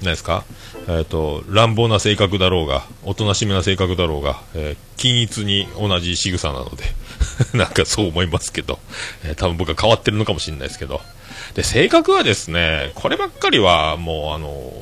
[0.02, 0.44] 何ですか、
[0.88, 6.84] えーと、乱暴な性格だろうがおとなしめな性格だろうが、えー、均一に同じ仕草なので
[7.56, 8.78] なんかそう思いますけど、
[9.24, 11.00] えー、多分僕は変わってるのかもしれないですけど。
[11.54, 14.72] で、性格はですね、こればっかりは、もう、あの、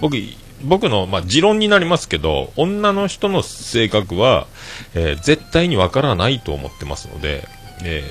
[0.00, 0.16] 僕、
[0.62, 4.46] 僕の、まあ、持論になりますけど、女の人の性格は、
[4.94, 7.46] えー、絶対にわからないと思ってますので、
[7.84, 8.02] え、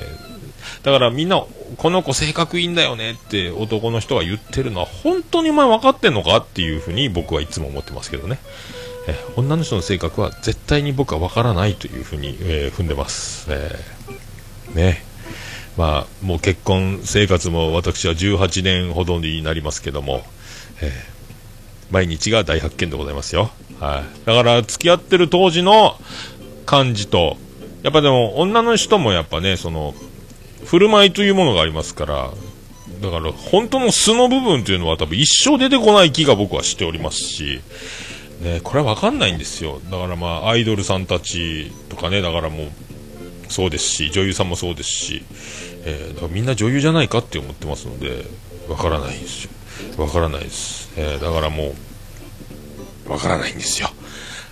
[0.83, 1.43] だからみんな、
[1.77, 8.39] この子性格いいんだよねって男の人が言ってるのは、本当にお前分かってんのかっていうふうに僕はいつも思ってますけどね。
[9.07, 13.47] え、女の人の性格は絶対に僕は分からないというふうに、え踏んでます。
[13.49, 13.79] え
[14.73, 15.03] ね。
[15.77, 20.23] まあ、もう結婚生活も私は18年ほどになりますけども、
[20.81, 20.91] えー、
[21.91, 23.51] 毎日が大発見でございますよ。
[23.79, 24.25] はい。
[24.25, 25.97] だから付き合ってる当時の
[26.65, 27.37] 感じと、
[27.83, 29.93] やっぱでも女の人もやっぱね、その、
[30.65, 32.29] 振る舞いというものがありますから、
[33.01, 37.61] だから本当の素の部分というのは多分一生出てこない気が僕はしておりますし、
[38.41, 39.79] ね、これはわかんないんですよ。
[39.89, 42.71] だからまあアイドルさんたちとかね、だからもう
[43.47, 45.23] そうですし女優さんもそうですし、
[45.83, 48.25] えー、みんな女優じゃないかって思ってますので
[48.67, 49.51] わからないんですよ。
[49.97, 51.73] わからないです、えー、だからも
[53.07, 53.89] うわからないんですよ。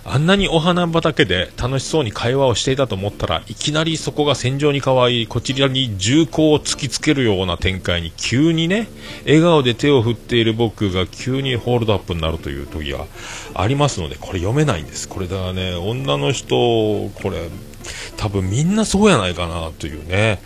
[0.06, 8.88] あんなにお花畑で楽しそうに会話をしていたと思ったらいきなりそこが戦場に変わりこちらに銃口を突きつけるような展開に急にね
[9.24, 13.06] 笑顔で手を振っている僕が急にホールドアップになるという時が
[13.54, 15.08] ありますのでこれ読めないんです。
[15.08, 17.48] これだからね女の人これ
[18.16, 20.40] 多分みんなそうやないかなというね、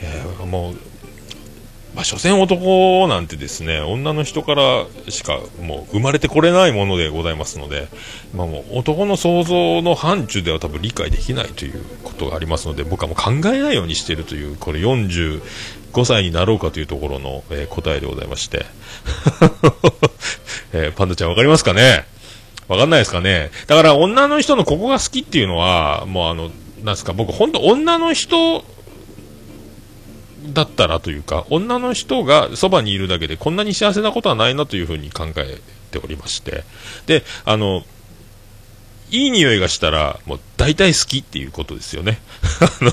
[0.00, 0.74] えー、もう、
[1.98, 7.88] まあ、所詮男なんてですね、女の人からしかもう生まれてこれないものでございますので、
[8.32, 15.40] まあ、もう男の想像の範疇では多分理解できないということがありますので、僕はもう考えないようにしているという、これ45
[16.04, 18.64] 歳になろうかというところの、えー、答えでございまして、
[20.72, 22.04] えー、パンダちゃんわかりますかね？
[22.68, 23.50] わかんないですかね？
[23.66, 26.52] だから女の人のここが好きっていうのは、もうあの、
[26.84, 28.64] なんすか、僕、本当女の人
[30.52, 35.58] だったらというか、女の人がそばにいるだけでこんなに幸せなことはないなというふうに考え
[35.90, 36.64] ておりまして、
[37.06, 37.84] で、あの、
[39.10, 42.20] いい匂いがしたら、もう大体好きっていうことですよね。
[42.80, 42.92] あの、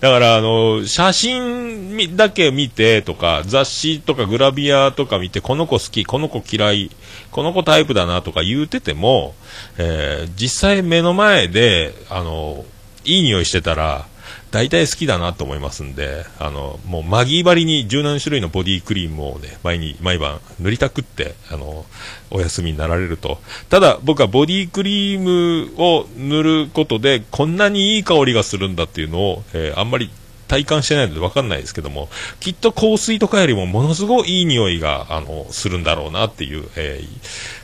[0.00, 6.90] だから、あの、写真だけ見てとか、雑誌とかグラビアとか見て、この子好き、この子嫌い、
[7.30, 9.34] この子タイプだなとか言うてても、
[9.76, 12.64] えー、実際目の前で、あの、
[13.04, 14.06] いい匂いしてたら、
[14.50, 21.84] 大体好きだなと思いますんで、あの、もうマギー張りに十何種類のボディクリームをね、毎に、毎晩塗りたくって、あの、
[22.30, 23.38] お休みになられると。
[23.68, 30.10] ただ、僕はボディクリームを塗ることで、こんなにいい香りがするんだっていうのを、えー、あんまり
[30.48, 32.08] 体感してないので分かんないですけども、
[32.40, 37.58] きっと香水とかよりもものすごいいい匂いが、あの、するんだろうなっていう、えー、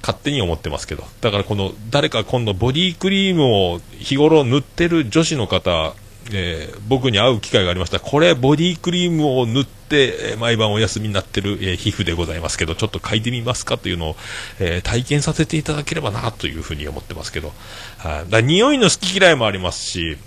[0.00, 1.04] 勝手に思ってますけど。
[1.20, 5.94] だからこの、誰か今度ボディクリームを日頃塗ってる女子の方、
[6.32, 8.00] えー、僕に会う機会がありました。
[8.00, 14.16] これボディクリームを塗って、えー、毎晩お休みになってる、えー、皮膚でございますけどちょっと嗅いでみますかというのを、
[14.60, 17.52] え体験させていただければなというふうに思ってますけど、
[17.98, 20.18] はい、だ匂いの好き嫌いもありますし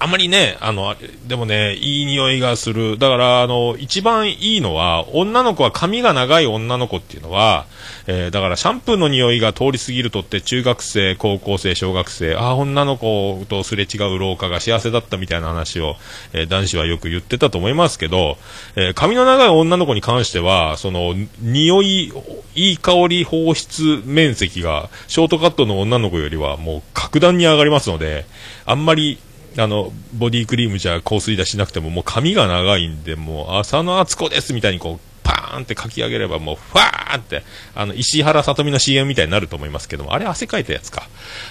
[0.00, 0.94] あんまりね、あの、
[1.26, 2.98] でもね、いい匂いがする。
[2.98, 7.66] だから、あの、一番いいのは、女の子は髪が長い女の子っていうのは、
[8.06, 15.96] えー、だからシャンプーの匂いが通り過ぎるとって、中学生、高校生、小学生、ああ、女の子とすれ違う廊下が幸せだったみたいな話を、
[16.32, 18.38] えー、男子はよく言ってたと思いますけど、
[18.76, 22.12] えー、髪の長い女の子に関しては、その、匂い、
[22.54, 28.26] いい香り放出面積が、ショートカットの女の子よりはもう格段に上がりますので、
[28.64, 29.18] あんまり
[29.56, 37.42] あの、ボディクリームじゃ香水出しなくても、もう髪が長いんで、もう、浅野敦子ですみたいにこう、パーンって書き上げれば、もう、ファーンって、
[37.74, 41.08] あの、石原さとみの CM みたいになると思いますけども、あれ汗かいたやつか。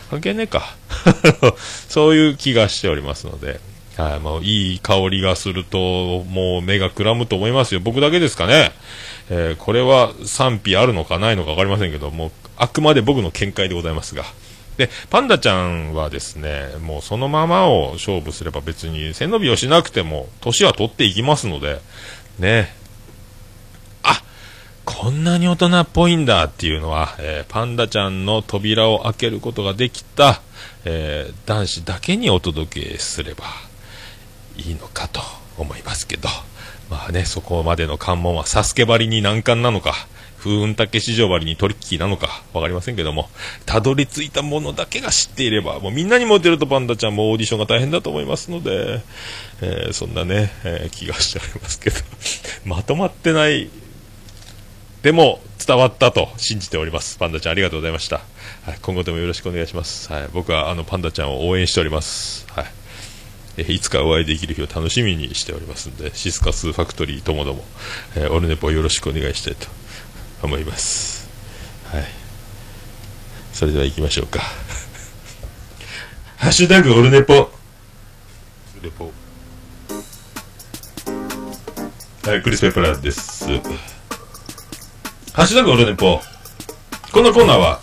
[0.09, 0.75] 関係ねえか。
[1.89, 3.59] そういう気がしておりますので、
[3.97, 7.79] はい、もういい香りがすると、もう目がくらむと思いますよ。
[7.79, 8.71] 僕だけですかね。
[9.29, 14.23] えーこれは賛否あるのかないのか分かりませんけど、もうあくまで僕の見解でございますが。
[14.77, 21.81] で、パンダちゃんはですね、もうそのままを勝負すれば別に背伸びをしなくても、年は取っていきますので、
[22.37, 22.75] ね。
[24.03, 24.21] あ、
[24.85, 30.41] こんなに大人っぽいんだっていうのは、えーパンダちゃんの扉を開けることができた、
[30.85, 33.45] えー男子だけにお届けすれば
[34.57, 35.21] いいのかと
[35.57, 36.29] 思いますけど、
[36.89, 40.07] まあね、そこまでの関門はサスケ張りに難関なのか、
[40.37, 43.29] 風雲竹市場張りにトリッキーなのか、わかりませんけども、
[43.65, 49.01] たどり着いたものだけが知っていれば、もうみんなにモテるとパンダちゃんもオーディションが大変だと思いますので、
[49.61, 51.97] えーそんなね、えー気がしておりますけど、
[52.65, 53.69] まとまってない
[55.01, 57.17] でも伝わったと信じております。
[57.17, 58.21] パンダちゃんありがとうございました。
[58.65, 60.11] はい、今後ともよろしくお願いします。
[60.11, 62.45] はい、僕はあのパンダちゃんを応援しております。
[62.51, 62.65] はい。
[63.57, 67.65] えいつかお会いできる日を楽しみにしておりますので、シスカスファクトリーともども、
[68.15, 69.67] えーオルネポよろしくお願いしたいと
[70.41, 71.29] 思います。
[71.85, 72.03] はい。
[73.53, 74.39] それでは行きましょうか。
[76.37, 77.49] ハッシュタグオルネポ。
[78.81, 79.11] レポ。
[82.23, 83.45] はい、クリス・ペプラーです。
[85.33, 86.21] ハッシュタグオルネポ。
[87.11, 87.79] このコーナーは、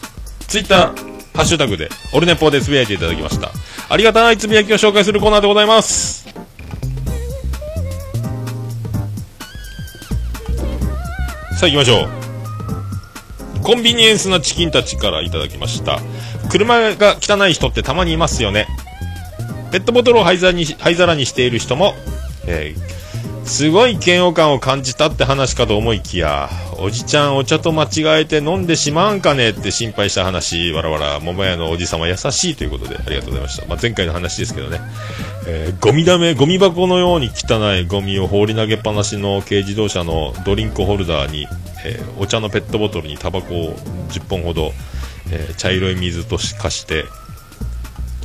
[0.46, 0.96] ツイッター、
[1.34, 3.50] ハッシュタグで、オルネポでつぶやいていただきました。
[3.88, 6.24] ありがたいつぶやきを紹介するコーナーでございます。
[11.58, 12.23] さあ行きましょう。
[13.64, 16.00] コンビニエンスなチキンたちからいただきました。
[16.50, 18.68] 車が汚い人ってたまにいますよね。
[19.72, 21.94] ペットボトルを灰皿に灰皿にしている人も、
[22.46, 22.94] えー
[23.44, 26.48] すごい嫌悪感を感じたって話かと思いきや、
[26.78, 33.66] おじちゃんお茶と間違えて飲んでしまうんかねって心配した話、わらわら、桃屋のおじさま優しいということでありがとうございました。
[33.66, 34.80] まあ、前回の話ですけどね、
[35.46, 41.46] えーゴミだめ、ゴミ箱のように汚いゴミを放り投げっぱなしの軽自動車のドリンクホルダーに、
[41.84, 43.74] えーお茶のペットボトルにタバコを
[44.10, 44.72] 10本ほど、
[45.30, 47.04] えー茶色い水と化して、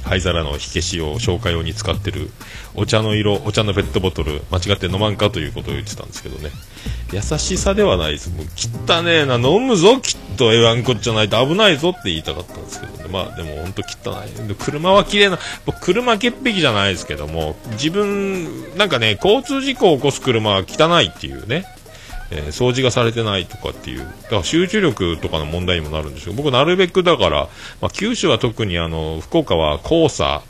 [0.03, 2.31] 灰皿の火消しを消火用に使ってる
[2.73, 6.49] お茶の色、お茶のペットボトル、間違って飲まんかということを言ってたんですけどね。
[7.11, 8.29] 優しさではないです。
[8.29, 13.05] もう汚ねえな、飲むぞ、きっとえわんこっちゃないと危ないぞって言いたかったんですけどね。
[13.11, 14.55] まあでも本当汚い。
[14.55, 21.65] 車は綺麗な、僕車潔癖じゃないですけども、自分、なんかね、交通事故を起こす車は汚いっていうね。
[22.31, 26.33] えー掃除がされてないとかっていう、だから集中力とかの問題にもなるんですよ。
[26.33, 27.47] 僕なるべくだから、
[27.81, 30.43] まあ、九州は特にあの、福岡は黄砂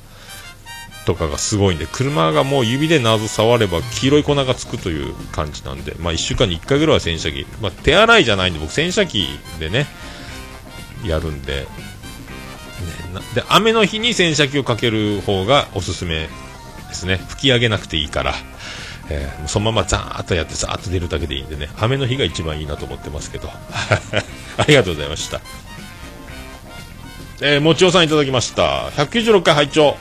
[1.10, 9.26] とかがすごいんで、車がもう指でなぞ触れば黄色い粉がつくという感じなんで、まあ、1週間に1回ぐらいは洗車機、まあ、手洗いじゃないんで、僕洗車機
[9.60, 9.88] でね、
[11.03, 11.68] やるんで、ね、
[13.34, 16.30] で、雨の日に洗車機をかける方がおすすめ
[16.89, 17.18] ですね。
[17.28, 18.36] 吹き上げなくていいから。
[19.10, 21.70] えーそのままザーッとやってザーッと出るだけでいいんでね。
[21.80, 23.49] 雨の日が一番いいなと思ってますけど。
[24.57, 25.41] ありがとうございました。
[27.41, 28.89] えー、もちおさんいただきました。
[28.89, 29.97] 196回拝聴。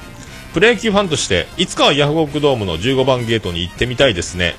[0.59, 4.57] プロ野球ファンとしていつかはヤフオクドームの15番ゲートに行ってみたいですね。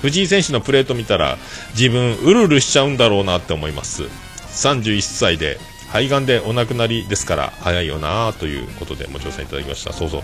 [0.00, 1.38] 藤井選手のプレート見たら
[1.76, 4.04] 自分うるうるしちゃうんだろうなって思います。
[4.04, 9.92] 31歳で肺がんでお亡くなりですから早いよなということでもちろんさんいただきました。
[9.92, 10.22] そうそう、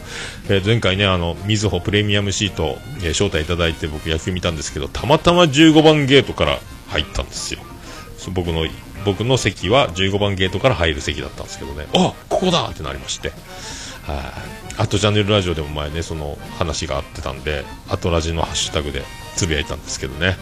[0.48, 7.58] えー前回ねあのみずほプレミアムシート、えー招待いただいて僕野球見たんですけどたまたま15番ゲートから入ったんですよ。
[8.32, 8.64] 僕の
[9.04, 11.88] 僕の席は15番ゲートから入る席だったんですけどね。
[11.96, 13.32] あここだってなりまして。
[14.06, 14.65] はい。
[14.78, 19.02] あとチャンネルラジオでも前ねその話があってたんであとラジのハッシュタグで
[19.36, 20.36] つぶやいたんですけどね。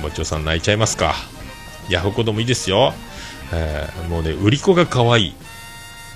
[0.00, 1.14] もちろさん泣いちゃいますか。
[1.88, 2.94] ヤフオクでもいいですよ、
[3.52, 5.34] えーもうね売り子が可愛い、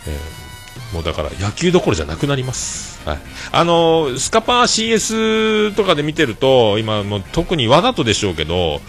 [0.07, 0.47] えー
[0.95, 3.19] もうだから野球どころじゃなくなります、はい、
[3.51, 8.81] あのースカパー CS とかで見てると今もう特にわざとでしょうけど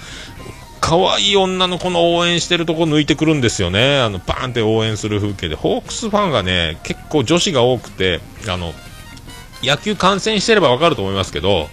[0.87, 8.71] 可愛い女の子の応援してるとこ抜いてくるんですよね、あのバーンって応援する風景で、ホークスファンがね結構女子が多くて、あの
[9.61, 11.67] 野球観戦してればわかると思いますけど、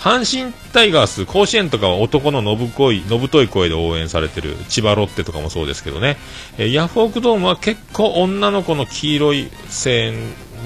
[0.00, 6.16] 阪神タイガース、甲子園とかは男ののぶこい、のぶとい声で応援されてる、千葉ロッテとかもそうですけどね、
[6.58, 10.14] えヤフオクドームは結構女の子の黄色い声援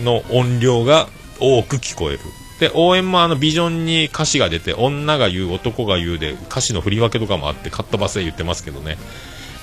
[0.04, 1.06] の音量が
[1.38, 2.20] 多く聞こえる。
[2.60, 8.98] で、応援もあのビジョンに歌詞が出て、女が言う、男が言うで、歌詞の振り分けとかもあって、カットバスで言ってますけどね、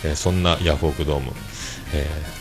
[0.04, 1.32] えーそんなヤフオクドーム、
[1.94, 2.38] えー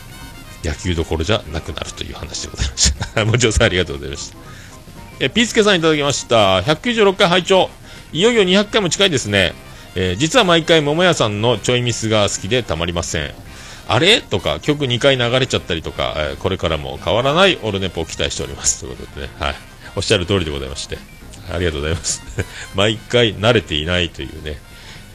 [0.67, 3.23] 野球どころじゃなくなるという話でございました。
[3.25, 4.37] もちろんさんありがとうございました。
[5.19, 6.59] えーピースケさんいただきました。
[6.61, 7.69] 196回拝聴
[8.11, 9.53] いよいよ200回も近いですね。
[9.95, 13.31] えー実は毎回桃屋さんのちょいミスが好きでたまりません。
[13.87, 14.19] あれ？
[14.21, 18.81] とか曲2回流れちゃったりとか、えーこれからも変わらないオルネポを期待しております。
[18.81, 19.33] ということでね。
[19.39, 19.55] はい。
[19.97, 20.99] おっしゃる通りでございまして、
[21.51, 22.21] ありがとうございます。
[22.75, 24.59] 毎回慣れていないというね、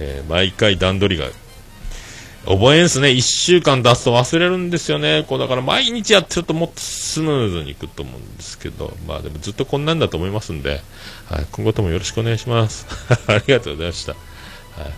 [0.01, 1.29] えー毎回段取りが、
[2.45, 3.13] 覚えんすね。
[3.13, 5.25] 一週間出すと忘れるんですよね。
[5.29, 10.83] こうだから毎日やってるともっとスムーズにいくと思うんですけど、まあでもずっとこんなんだと思いますんで、
[11.31, 12.89] はい、今後ともよろしくお願いします。
[13.29, 14.13] ありがとうございました。
[14.15, 14.93] はい。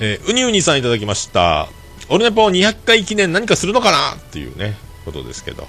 [0.00, 1.66] えーうにうにさんいただきました。
[2.10, 4.16] オルネポ200回記念何かするのかな？
[4.16, 4.76] っていうね、
[5.06, 5.66] ことですけど。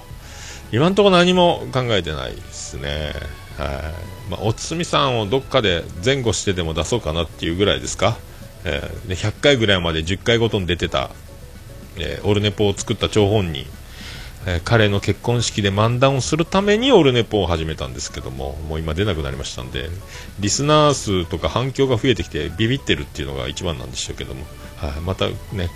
[0.72, 3.14] 今んとこ何も考えてないですね。
[3.58, 4.30] はい。
[4.32, 8.18] まあ、おつみさんをどっかで前後してでも出そうかなっていうぐらいですか。
[8.64, 11.10] えーで100回ぐらいまで10回ごとに出てた、
[11.98, 13.66] えーオルネポを作った張本人、
[14.46, 19.90] えー彼の結婚式で漫談をするためにオルネポを始めたんですけども、もう今出なくなりましたんで、
[20.40, 24.46] リスナー数とか反響が増えてきてビビってるっていうのが一番なんでしょうけども、
[24.78, 25.70] はい、またね、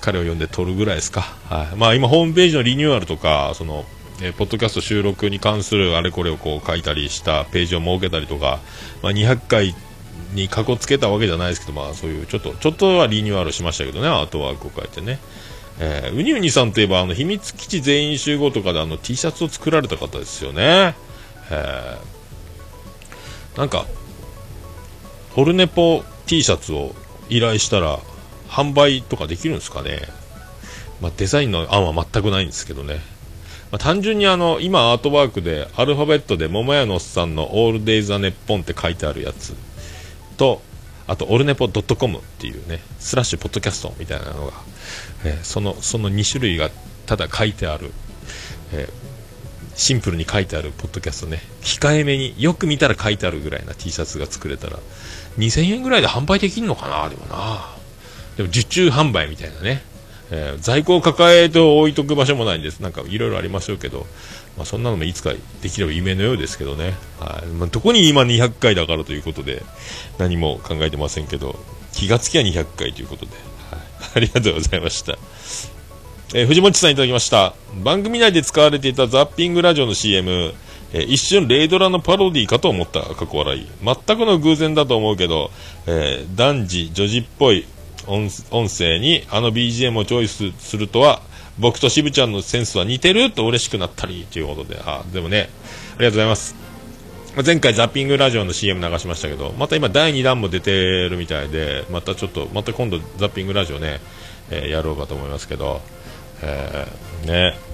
[0.00, 1.22] 彼を呼んで撮るぐらいですか。
[1.48, 1.76] はい。
[1.76, 3.84] まあ今ホームページのリニューアルとか、その、
[4.22, 8.60] えーポッドキャスト収録に関するあれこれをこう書いたりしたページを設けたりとか、
[9.02, 9.74] まあ200回
[10.34, 15.18] にかこつけたわけじゃないですけど、まあそういうちょっと、ちょっとはリニューアルしましたけどね、アートワークを書いてね。
[15.78, 20.94] えーウニウニさんといえば、あの、秘密基地全員集合とかであの T シャツを作られた方ですよね。
[21.50, 22.20] えー
[23.56, 23.84] なんか、
[25.32, 26.94] ホルネポ T シャツを
[27.28, 27.98] 依頼したら、
[28.50, 30.00] 販売とかできるんですかね。
[31.00, 33.00] まあ、デザインの案は全くないんですけどね。
[33.70, 39.54] まあ、単純にあの、今アートワークでアルファベットで桃屋のおっさんのオールデイザネッポンって書いてあるやつ
[40.36, 40.60] と、
[41.06, 44.52] あと、オルネポ .com っていうね、スラッシュポッドキャストみたいなのが、
[45.24, 46.70] えーその、その2種類が
[47.06, 47.92] ただ書いてある、
[48.72, 49.10] えー
[49.76, 54.78] シンプルに書いてあるポッドキャストね、控えめによく見たら書いてあるぐらいな T シャツが作れたら、
[55.38, 57.79] 2000円ぐらいで販売できるのかな、でもな。
[58.40, 59.82] でも受注販売みたいなね、
[60.30, 64.06] えー在庫を抱えて置いとく場所もないんです、なんかいろいろありましょうけど、
[64.56, 67.46] まあ、そんなのもいつかできれば夢のようですけどね、はい。
[67.48, 69.62] まあ、どこに今200回だからということで、
[70.16, 71.58] 何も考えてませんけど、
[71.92, 73.32] 気がつきゃ200回ということで、
[73.70, 73.80] はい、
[74.14, 75.18] ありがとうございました。
[76.32, 77.54] えー藤本さんいただきました。
[77.82, 80.54] 番組内で使われていたザッピングラジオの CM、
[80.92, 83.66] えー一瞬レイドラのパロディかと思った過去笑い。
[83.84, 85.50] 全くの偶然だと思うけど、
[85.86, 87.66] えー男児女児っぽい
[88.06, 88.30] 音
[88.68, 91.22] 声にあの BGM をチョイスするとは
[91.58, 94.80] 僕と渋ちゃんのセンスは似てると嬉しくなったりということで。
[94.84, 95.50] あでもね
[95.96, 96.54] ありがとうございます。
[97.36, 104.00] ま前回ザッピングラジオの CM 流しましたけどまた今第2弾も出てるみたいでまたちょっとまた今度ザッピングラジオね、
[104.50, 105.80] えーやろうかと思いますけど
[106.42, 107.70] えーね。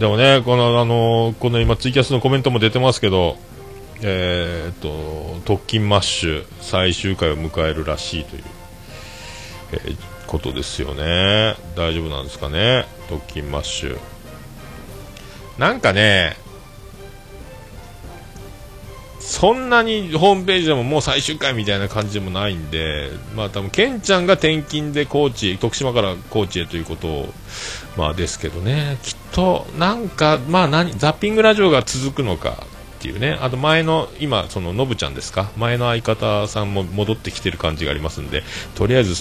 [0.00, 3.36] でもね、この、あのこの今、ツイキャスのコメントも出てますけど、
[4.02, 8.44] えーっと、特勤マッシュ最終回を迎えるらしいという、
[9.72, 11.56] えーことですよね。
[11.74, 13.98] 大丈夫なんですかね、特勤マッシュ。
[15.58, 16.36] なんかね、
[19.18, 27.34] そんなにホームページでももう最終回みたいな感じでもないんで、まあ多分、ケンちゃんが転勤で高知、徳島から高知へということを、
[27.96, 32.64] まあですけどね、きっと、なんか、まあ何、ザッピングラジオが続くのか
[33.00, 38.42] っていうね、あと前の、今、その、のぶちゃんですか、前の相方さんも戻ってきてる感じがありますんで、
[38.74, 39.14] とりあえず、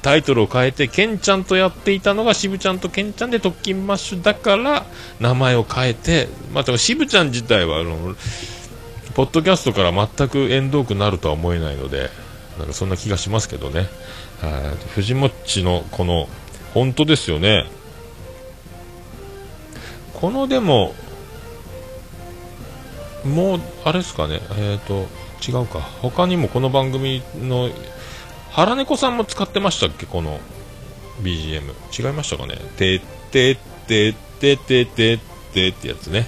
[0.00, 4.86] タイトルを変えて、ケンちゃんとやっていたのが渋ちゃんとケンちゃんで特勤マッシュだから、
[5.20, 8.16] 名前を変えて、まあ、渋ちゃん自体は、あの、
[9.12, 12.08] ポッドキャストから全く縁遠くなるとは思えないので、
[12.58, 13.86] なんかそんな気がしますけどね。
[14.94, 16.26] 藤もっちのこの、
[16.72, 17.66] 本当ですよね。
[20.14, 20.94] このでも、
[23.24, 25.06] もう、あれですかね、えっ、と、
[25.46, 25.80] 違うか。
[25.80, 27.70] 他にもこの番組の、
[28.50, 30.06] 腹猫さんも使ってましたっけ？
[30.06, 30.38] この
[31.22, 31.62] BGM。
[31.98, 32.56] 違いましたかね？
[32.76, 33.00] てっ
[33.30, 33.56] てっ
[33.86, 35.18] てってってってっ
[35.52, 36.26] てってやつね。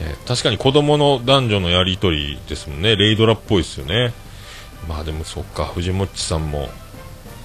[0.00, 2.96] えー確かに子供の男女のやりとりですもんね。
[2.96, 4.12] レイドラっぽいですよね。
[4.88, 6.68] まあでもそっか、藤もっちさんも。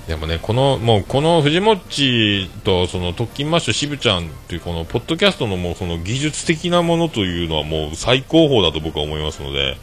[0.08, 9.78] でもね、この、もうこの藤もっちとその特勤マッシュ渋ちゃんっていうこのポッドキャストのもうその技術的なものというのはもう最高峰だと僕は思いますので、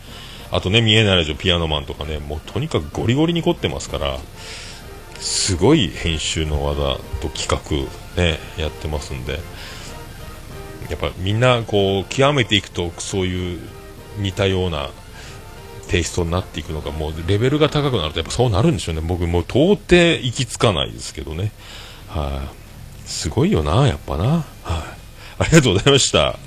[0.53, 4.19] あとね、見えないラジオピアノマンとかね、もうとにかくゴリゴリに凝ってますから、
[5.19, 9.41] すごい編集の技と企画ね、やってますんで、
[10.89, 13.61] やっぱみんなこう極めていくとそういう
[14.19, 14.91] 似たような
[15.93, 19.03] テイストになっていくのがもうレベルが高くなるとやっぱそうなるんでしょうね。
[19.03, 21.53] 僕もう到底行き着かないですけどね。
[22.09, 22.49] は
[23.05, 24.25] い、すごいよなやっぱな。
[24.25, 24.45] はい、
[25.41, 26.39] ありがとうございました。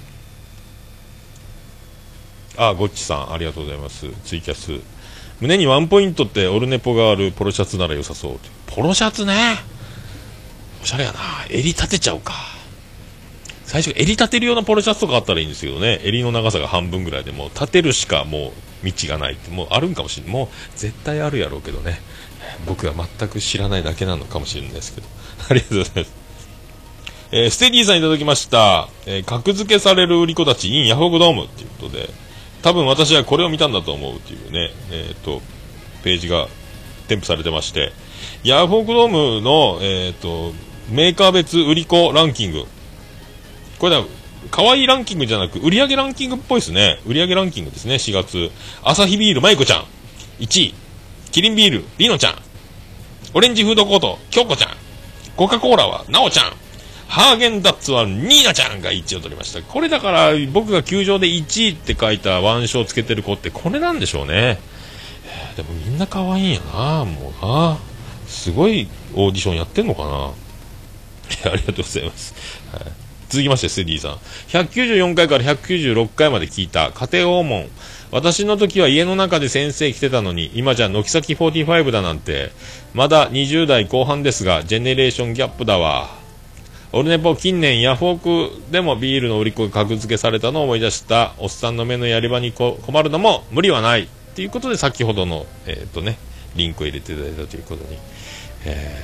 [2.58, 4.08] あゴッチさんありがとうございます。
[4.24, 4.82] ツイキャス。
[5.39, 9.58] 胸にワンポイントってオルネポがあるポロシャツなら良さそうポロシャツね。
[10.82, 11.20] おしゃれやな。
[11.52, 12.34] 襟立てちゃうか。
[13.66, 16.00] 最初襟立てるようなポロシャツとかあったらいいんですけどね。
[16.04, 18.52] 襟の長さが半分ぐらいでも立てるしかもう
[18.91, 20.33] 道がないってもうあるんかもしれない。
[20.33, 21.99] もう絶対あるやろうけどね。
[22.65, 25.07] 僕は全く知らないだけなのかもしれないですけど。
[25.49, 26.11] ありがとうございます。
[27.31, 32.09] えーステディーさんいただきました、えー格付けされる売り子たち in ヤフオクドームっていうことで
[32.61, 34.71] 多分私はこれを見たんだと思うっていうね。
[34.91, 35.41] えっ、と
[36.03, 36.47] ページが
[37.07, 37.93] 添付されてまして。
[38.43, 40.53] ヤフオクドームの、えー、と
[40.89, 42.65] メーカー別売り子ランキング。
[43.79, 44.03] これだ
[44.52, 47.00] 可愛いランキングじゃなく売上ランキングっぽいですね。
[47.06, 47.96] 売上ランキングですね。
[47.96, 48.52] 4月。
[48.84, 49.86] アサヒビールまいこちゃん。
[50.39, 50.74] 1位。
[51.32, 51.86] キリンビール。
[51.98, 52.36] りのちゃん。
[53.34, 54.20] オレンジフードコート。
[54.30, 54.72] 京子ちゃん。
[55.36, 56.54] コカ・コーラはなおちゃん。
[57.08, 59.62] ハーゲンダッツはニーナちゃんが1位を取りました。
[59.62, 64.60] これだから僕が球場で1位って書いた腕章をつけてる子ってこれなんでしょうね。
[65.56, 67.06] でもみんな可愛いんやな。
[67.06, 67.78] もうな。
[68.28, 70.32] すごいオーディションやってんのかな。
[71.52, 72.34] ありがとうございます、
[72.72, 72.84] はい、
[73.36, 74.11] 続きましてスディさん。
[74.47, 76.91] 194回から196回まで聞いた。
[76.93, 77.67] 家庭訪問。
[78.11, 82.51] 私の時は家の中で先生来てたのに今じゃ軒先45だなんて。
[82.93, 86.07] まだ20代後半ですがジェネレーションギャップだわ。
[86.93, 91.33] オルネポ近年ヤフオクでもビールの売り子が格付けされたのを思い出した。
[91.38, 94.07] おっさんの目のやり場に困るのも無理はない。
[94.33, 96.17] ということで先ほどの、えーとね、
[96.55, 97.97] リンクを入れていただいたということに、
[98.65, 99.03] え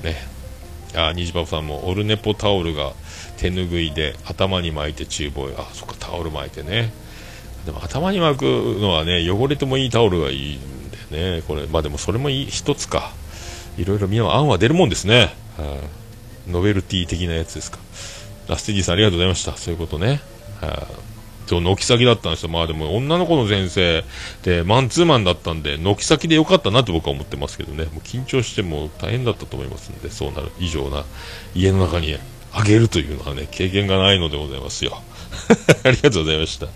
[0.00, 0.16] ーね、
[0.96, 2.92] あニジパパさんもオルネポタオルが
[3.38, 5.54] 手ぬぐいで頭に巻いて厨房へ。
[5.56, 6.92] あそっかタオル巻いてね。
[7.64, 8.42] でも頭に巻く
[8.80, 10.60] のはね汚れてもいいタオルがいいん
[11.10, 11.42] だよね。
[11.48, 13.12] これまあでもそれもい一つか。
[13.78, 17.78] いろいろみんな案は出るもんですね、はあノベルティ的なやつですか。
[18.48, 19.56] ラスティジーさんありがとうございました。
[19.56, 20.20] そういうことね、
[20.60, 20.86] はあ
[21.46, 22.48] そう軒先だったんですよ。
[22.48, 24.04] まあでも女の子の先生
[24.42, 27.84] でマンツーマンだったんで軒先でよかったなと僕は思ってますけどね。
[27.84, 31.04] もう緊張しても大変だったと思いますんでそうなる以上な
[31.54, 32.16] 家の中に
[32.52, 35.00] あげるというのはね経験がないのでございますよ。
[35.84, 36.66] ありがとうございました。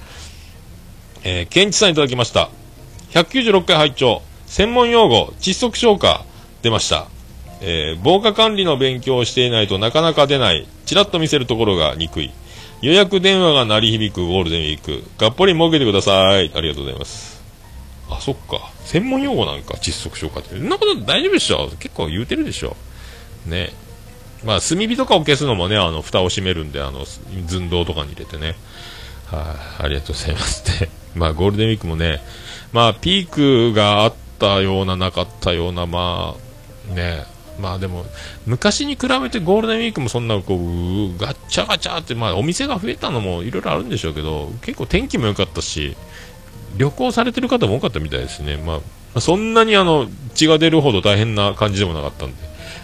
[1.24, 2.50] えー、ケンチさんいただきました。
[3.12, 6.24] 196回拝聴専門用語窒息消化
[6.62, 7.06] 出ました。
[7.60, 10.66] えー防火管理の勉強をしていないとなかなか出ない。
[10.84, 12.32] ちらっと見せるところが憎い。
[12.82, 15.04] 予約電話が鳴り響くゴールデンウィーク。
[15.16, 16.50] がっぽり儲けてください。
[16.54, 17.40] ありがとうございます。
[18.10, 18.70] あそっか。
[18.84, 20.50] 専門用語なんか窒息消化って。
[20.50, 21.70] そんなこと大丈夫でしょ。
[21.78, 22.76] 結構言うてるでしょ。
[23.46, 23.72] ね。
[24.44, 28.56] まあ炭火とかを消すのもねあの蓋を閉めるんであの寸胴とかに入れてね
[29.32, 30.90] はい、ありがとうございますね。
[31.16, 32.22] まあ、ゴールデンウィークもね、
[32.72, 36.34] まあ、ピークがあったような、なかったような、ま
[36.90, 37.24] あ、ね、
[37.58, 38.04] まあでも、
[38.46, 45.96] 昔に比べてゴールデンウィークもそんな、こう、ガッチャガチャって、まあ、お店が増えたのもいろいろあるんでしょうけど、結構天気も良かったし、
[46.76, 48.56] 旅行されてる方も多かったみたいですね。
[48.56, 48.80] ま
[49.14, 52.36] あそんなにあの、血が出るほど大変な感じでもなかったんで、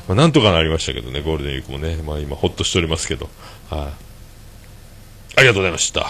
[0.09, 3.28] まあ、なんとかなりましたけどね、ゴールデンウィークもね、まあ今、ほっとしておりますけど、
[3.70, 6.06] はい、ありがとうございました。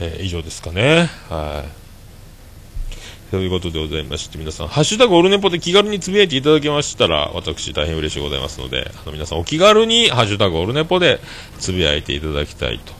[0.00, 1.10] えー以上ですかね。
[1.28, 3.30] はい。
[3.30, 11.18] ということでございまして、皆さん、ハッシュタグオルネポで気軽につぶやいていただけましたら、私大変嬉しいございますので、あの皆さんお気軽にハッシュタグオルネポで
[11.58, 12.92] つぶやいていただきたいと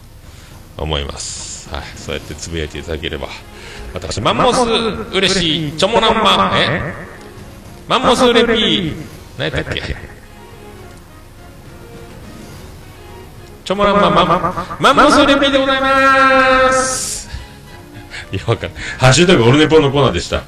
[0.82, 1.68] 思います。
[1.72, 1.84] はい。
[1.96, 3.28] そうやってつぶやいていただければ、
[3.92, 4.58] 私、マンモス
[5.14, 6.80] 嬉しい、ちょもらんま、え？
[7.86, 8.94] マンモスレピー、
[9.38, 10.13] 何やったっけ？
[13.64, 17.30] ちょもらんま、ま、ま、マンモスレピーでございます。
[18.30, 18.82] いや、わかんない。
[18.98, 20.42] ハッシュタグオルネポのコーナーでした。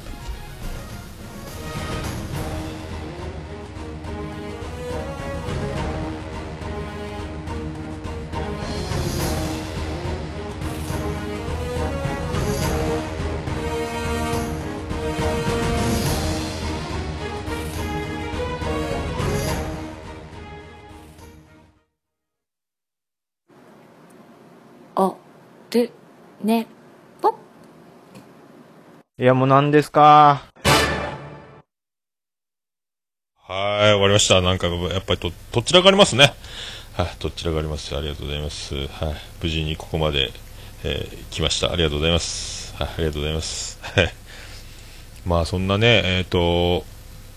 [26.47, 26.65] ね
[27.21, 27.35] ぽ
[29.19, 30.43] いや、もう何ですか？
[33.35, 34.39] はい、終わりました。
[34.39, 36.33] なんか、やっぱりと、どちらかありますね。
[36.93, 37.93] はい、どちらかあります。
[37.97, 38.75] ありがとうございます。
[38.75, 38.87] はい、
[39.43, 40.31] 無事にここまで、
[40.85, 41.73] えー来ました。
[41.73, 42.73] ありがとうございます。
[42.75, 43.79] はい、ありがとうございます。
[43.81, 44.13] はい。
[45.25, 46.85] まあ、そんなね、えっ、と、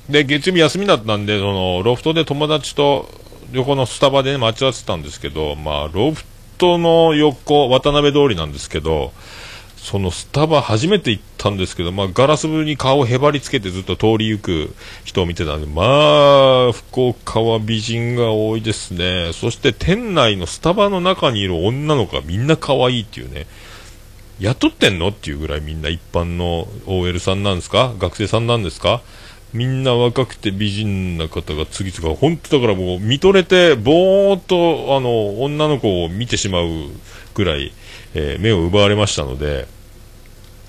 [0.09, 3.09] で、月曜日休みだったんで、その、ロフトで友達と、
[3.51, 6.25] 横のスタバでね、待ち合わせてたんですけど、まあ、ロフ
[6.61, 9.13] トの横、渡辺通りなんですけど、
[9.77, 15.83] そのスタバ初めて行ったんですけど、まあ、ガラス風に顔をへばりつけてずっと通り行く人を見てたんで、ま
[16.69, 19.33] あ、福岡は美人が多いですね。
[19.33, 23.47] そして店内のスタバの中にいる女の子がみんな可愛いっていうね。
[24.39, 27.95] 雇ってんのっていうぐらいみんな一般の OL さんなんですか？
[27.99, 29.03] 学生さんなんですか？
[29.53, 36.67] みんな若くて美人な方が次々、本当だからもう見とれて、ぼーっと、あの、女の子を見てしまう
[37.35, 37.73] ぐらい、
[38.15, 39.67] えー目を奪われましたので、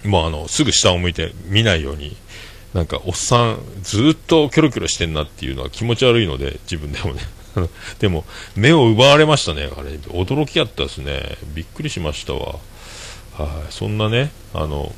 [0.04, 2.18] もうあの、すぐ下を向いて見ないように、
[2.74, 7.22] なんか、おっさん、ずっとキョロキョロしてんなっていうのは気持ち悪いので、自分でもね。
[8.00, 8.24] でも、
[8.56, 9.70] 目を奪われましたね。
[9.76, 11.38] あれ、驚きやったですね。
[11.54, 12.60] びっくりしましたわ。
[13.34, 14.94] はい、そんなね、あの、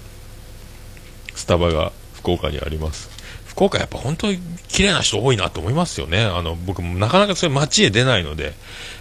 [1.36, 3.13] スタバが福岡にあります。
[3.54, 6.24] 福岡やっぱ本当に綺麗な人多いなと思いますよね。
[6.24, 8.54] あの、僕もなかなかそういう街へ出ないので、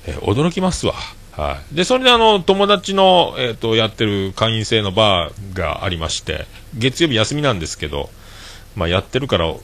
[0.07, 0.95] えー驚きますわ。
[1.33, 1.75] はい。
[1.75, 8.11] で、それであの、友達の、えっ、と、やってる会員制のバーがありまして、月曜日休みなんですけど、
[8.77, 9.55] まあ、やってるから、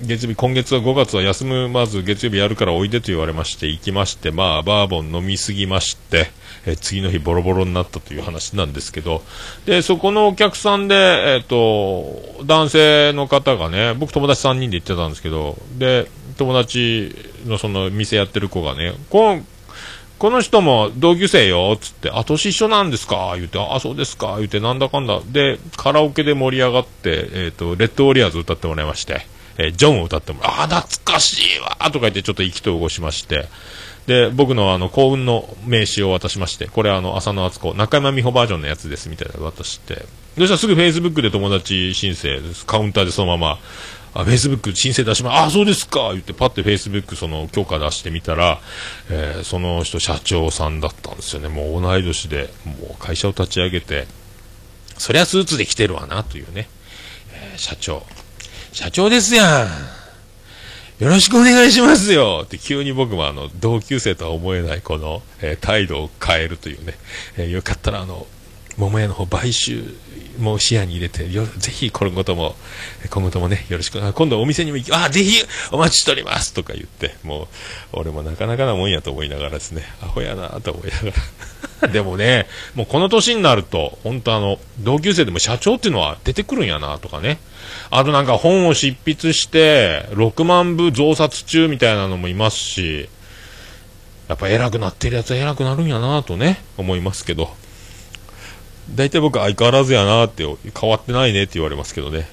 [0.00, 6.30] 月曜日、今月は5月は休む、まず月曜日やるからおいでと言われまして、行きまして、まあ、バーボン飲みすぎまして、
[6.66, 9.22] えー次の日ボロボロになったという話なんですけど、
[9.66, 16.08] で、そこのお客さんで、えっ、と、男性の方がね、僕友達3人で行ってたんですけど、で、
[16.38, 17.14] 友達
[17.46, 19.42] のその店やってる子がね、この、
[20.18, 23.32] この人も同級生よ、つって、あ、年一緒なんですか？
[23.34, 25.20] 言って、あ、そうですか言って、なんだかんだ。
[25.26, 29.26] で、カラオケで盛り上がって、えっ、と、レッドウォリアーズ歌ってもらいまして、
[29.58, 30.52] えージョンを歌ってもらう。
[30.58, 33.48] あ、懐かしいわとか言って、ちょっと意気投合しまして、
[34.06, 42.66] で、僕のあの、幸運の名刺を渡しまして、これあの、浅野敦子、中山美穂バージョンのやつです、みたいなの渡して、そしたらすぐ Facebook で友達申請です。
[42.66, 43.58] カウンターでそのまま、
[44.14, 48.60] あ、フェイスブック申請出しますあ、そうですか言って、パッてフェイスブックその許可出してみたら、
[49.10, 51.48] えーその人社長さんだったんですよね。
[51.48, 54.06] もう同い年で、もう会社を立ち上げて、
[54.98, 56.68] そりゃスーツで来てるわな、というね。
[57.32, 58.04] えー社長。
[58.72, 60.01] 社長ですやん
[61.02, 66.94] よろしくお願いしますよって急に僕もあの、同級生とは思えないこの、えー態度を変えるというね。
[67.36, 68.28] えーよかったらあの、
[68.76, 69.82] 桃屋の方買収
[70.38, 72.54] も視野に入れて、よぜひ今後とも、
[73.10, 77.48] 今後ともね、よろしく、今度お店にも行き、あ、ぜひお待ちしておりますとか言って、もう、
[77.94, 81.12] 俺もなかなかなもんやと思いながらですね、アホやなと思いながら。
[81.92, 87.38] でもね、もうこの年になると、本当あの、同級生でも社長っていうのは出てくるんやなとかね。
[87.90, 93.08] あとなんか本を執筆して、6万部増刷中みたいなのもいますし、
[94.28, 97.52] やっぱ偉くなってるやつは偉くなるんやなとね、思いますけど。
[98.94, 100.44] 大体僕相変わらずやなって、
[100.78, 102.28] 変わってないねって言われますけどね。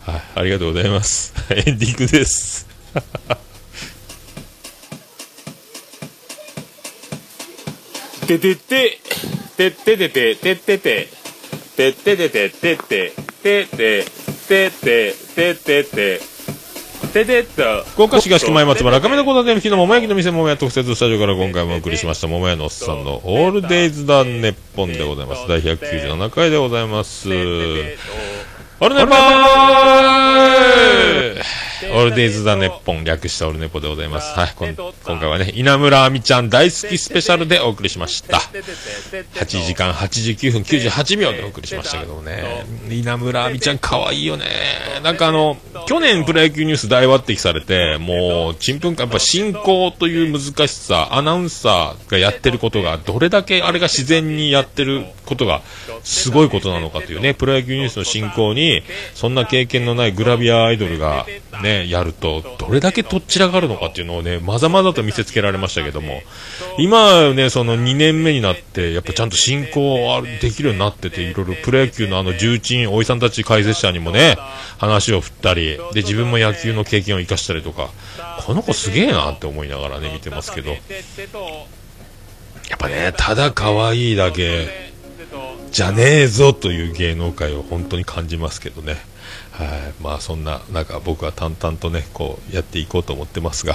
[0.00, 1.34] はい、ありがとうございます。
[1.54, 2.66] エンディングです。
[8.28, 8.98] ててて、
[9.56, 11.08] てっててて、てってて、
[11.74, 13.12] てっててて、てって、
[13.42, 14.04] てって、
[14.46, 16.20] てって、てってて、
[17.14, 17.84] ててっと。
[17.84, 25.48] 福岡市東区前松原亀の小建の日の桃焼きの店桃屋特設スタジオから今回もお送りしました桃屋のおっさんのオールデイズだネッポンでございます。
[25.48, 27.30] 第197回でございます。
[27.30, 27.96] オル
[28.94, 34.36] ネポーオールデイズ・ザ・ネッポン略したオルネポでございます。
[34.36, 34.74] はい、今
[35.20, 38.38] 回はね、稲村亜美ちゃん大好きスペシャルでお送りしました。
[38.38, 44.46] 8時間89分98秒でお送りしましたけどもね、稲村亜美ちゃん可愛いよね。
[45.04, 45.56] なんかあの、
[45.86, 55.62] 去年プロ野球ニュース大抜擢されて、もう、ちんぷんか、やっぱ進行という難しさ、アナウンサーがやってることが、どれだけあれが自然にやってることが、
[56.02, 58.82] すごいことなのかというね、プロ野球ニュースの進行に、
[59.14, 61.26] そんな経験のないグラビアアイドルが、
[61.62, 66.22] ね、ねやると、どれだけとっちらがるのかっていうのをね、まざまざと見せつけられましたけども、
[66.78, 74.36] 今ね、その2年目になって、やっぱちゃんと進行できるようになってて、いろいろプロ野球のあの重鎮、おじさんたち解説者にもね、
[74.78, 77.90] 話を振ったり、で、自分も野球の経験を生かしたりとか、
[78.44, 80.76] この子すげえなって思いながらね、見てますけど、や
[82.76, 84.88] っぱね、ただ可愛いだけ、
[85.70, 88.96] じゃねえぞという芸能界を本当に感じますけどね。
[89.58, 93.74] はい、まあそんな、なんか僕は淡々とね、こうやっていこうと思ってますが、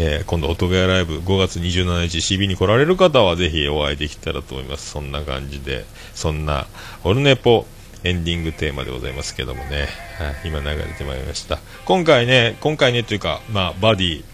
[0.00, 4.90] えー今度、音ヶ谷ライブ5月27日 CB に来られる方はぜひお会いできたらと思います。
[4.90, 6.66] そんな感じで、そんな、
[7.04, 7.66] オルネポ
[8.04, 11.58] エンディングテーマでございますけどもね、はい、今流れてまいりました。
[11.84, 14.24] 今回ね、今回ねというか、まあバディ、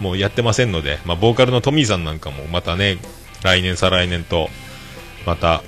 [0.00, 2.98] もうやってませんので、まあボーカルのトミーさんなんかもまたね、
[3.44, 4.48] 来年再来年と、
[5.24, 5.62] また、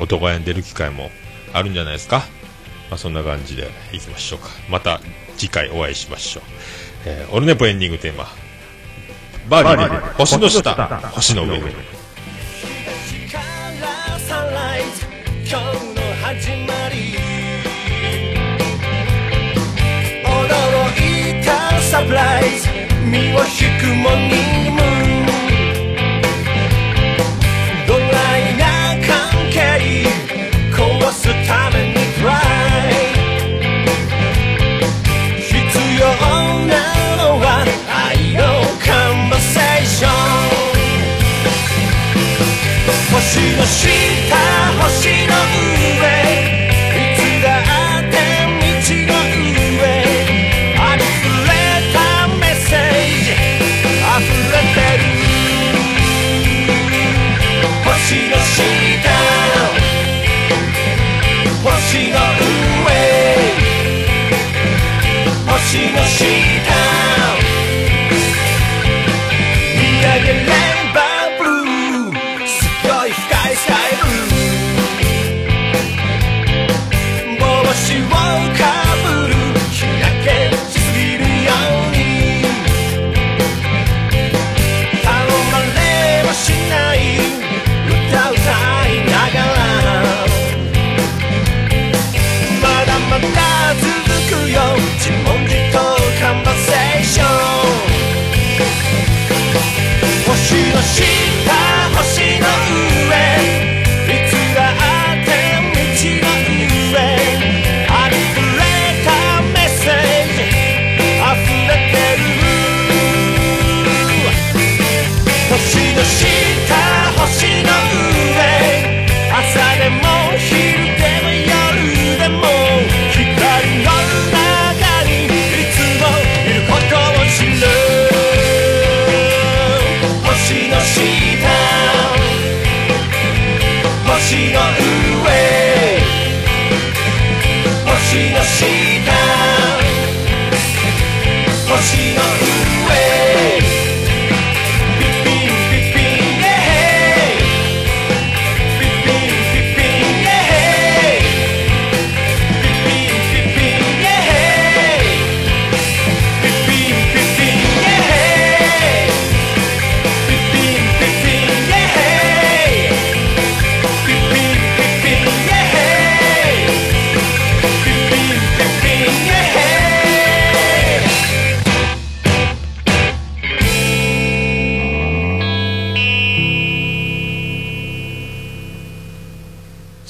[0.00, 1.10] 男屋に出る機会も
[1.52, 2.22] あるんじゃないですか。
[2.90, 4.48] まあ、そんな感じでいきましょうか。
[4.68, 5.00] また
[5.36, 6.42] 次回お会いしましょう。
[7.06, 8.26] えーオルネポエンディングテーマ。
[9.48, 10.74] バーディー、星の下、
[11.12, 11.58] 星の上。
[11.58, 11.68] 今
[15.48, 15.60] 日の
[16.22, 16.56] 始ま
[16.90, 16.94] り
[20.22, 20.28] 驚
[21.40, 22.68] いたサプライズ
[23.06, 23.44] 身を引
[23.80, 24.67] くモー
[43.38, 43.42] い
[47.14, 47.46] つだ
[48.00, 48.14] って
[48.58, 49.16] みちのう
[49.82, 49.86] え
[50.76, 51.50] ありふれ
[51.92, 51.96] た
[52.28, 52.78] メッセー
[53.24, 53.26] ジ。
[54.04, 55.02] あふれてる。
[57.84, 58.56] 星の下
[61.62, 62.16] 星の
[62.84, 62.88] 上。
[65.46, 66.87] 星の下。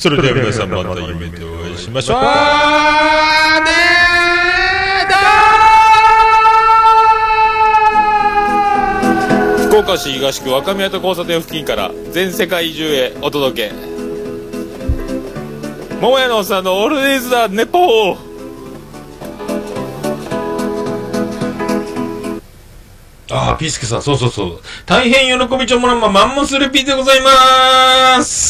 [0.08, 2.16] それでは皆さんまた夢でお会いしましょう。
[2.18, 3.70] あね
[5.06, 5.14] だ
[9.68, 13.74] 福岡市東区若宮と交差点付近から全世界中へお届け。
[16.00, 18.28] 桃屋のおっさんのオールディーズ・ザ・ネポー。
[23.30, 24.58] ああ、ピースケさん、そうそうそう。
[24.86, 28.47] 大変喜びちょもらま、マンモスレピーでございます。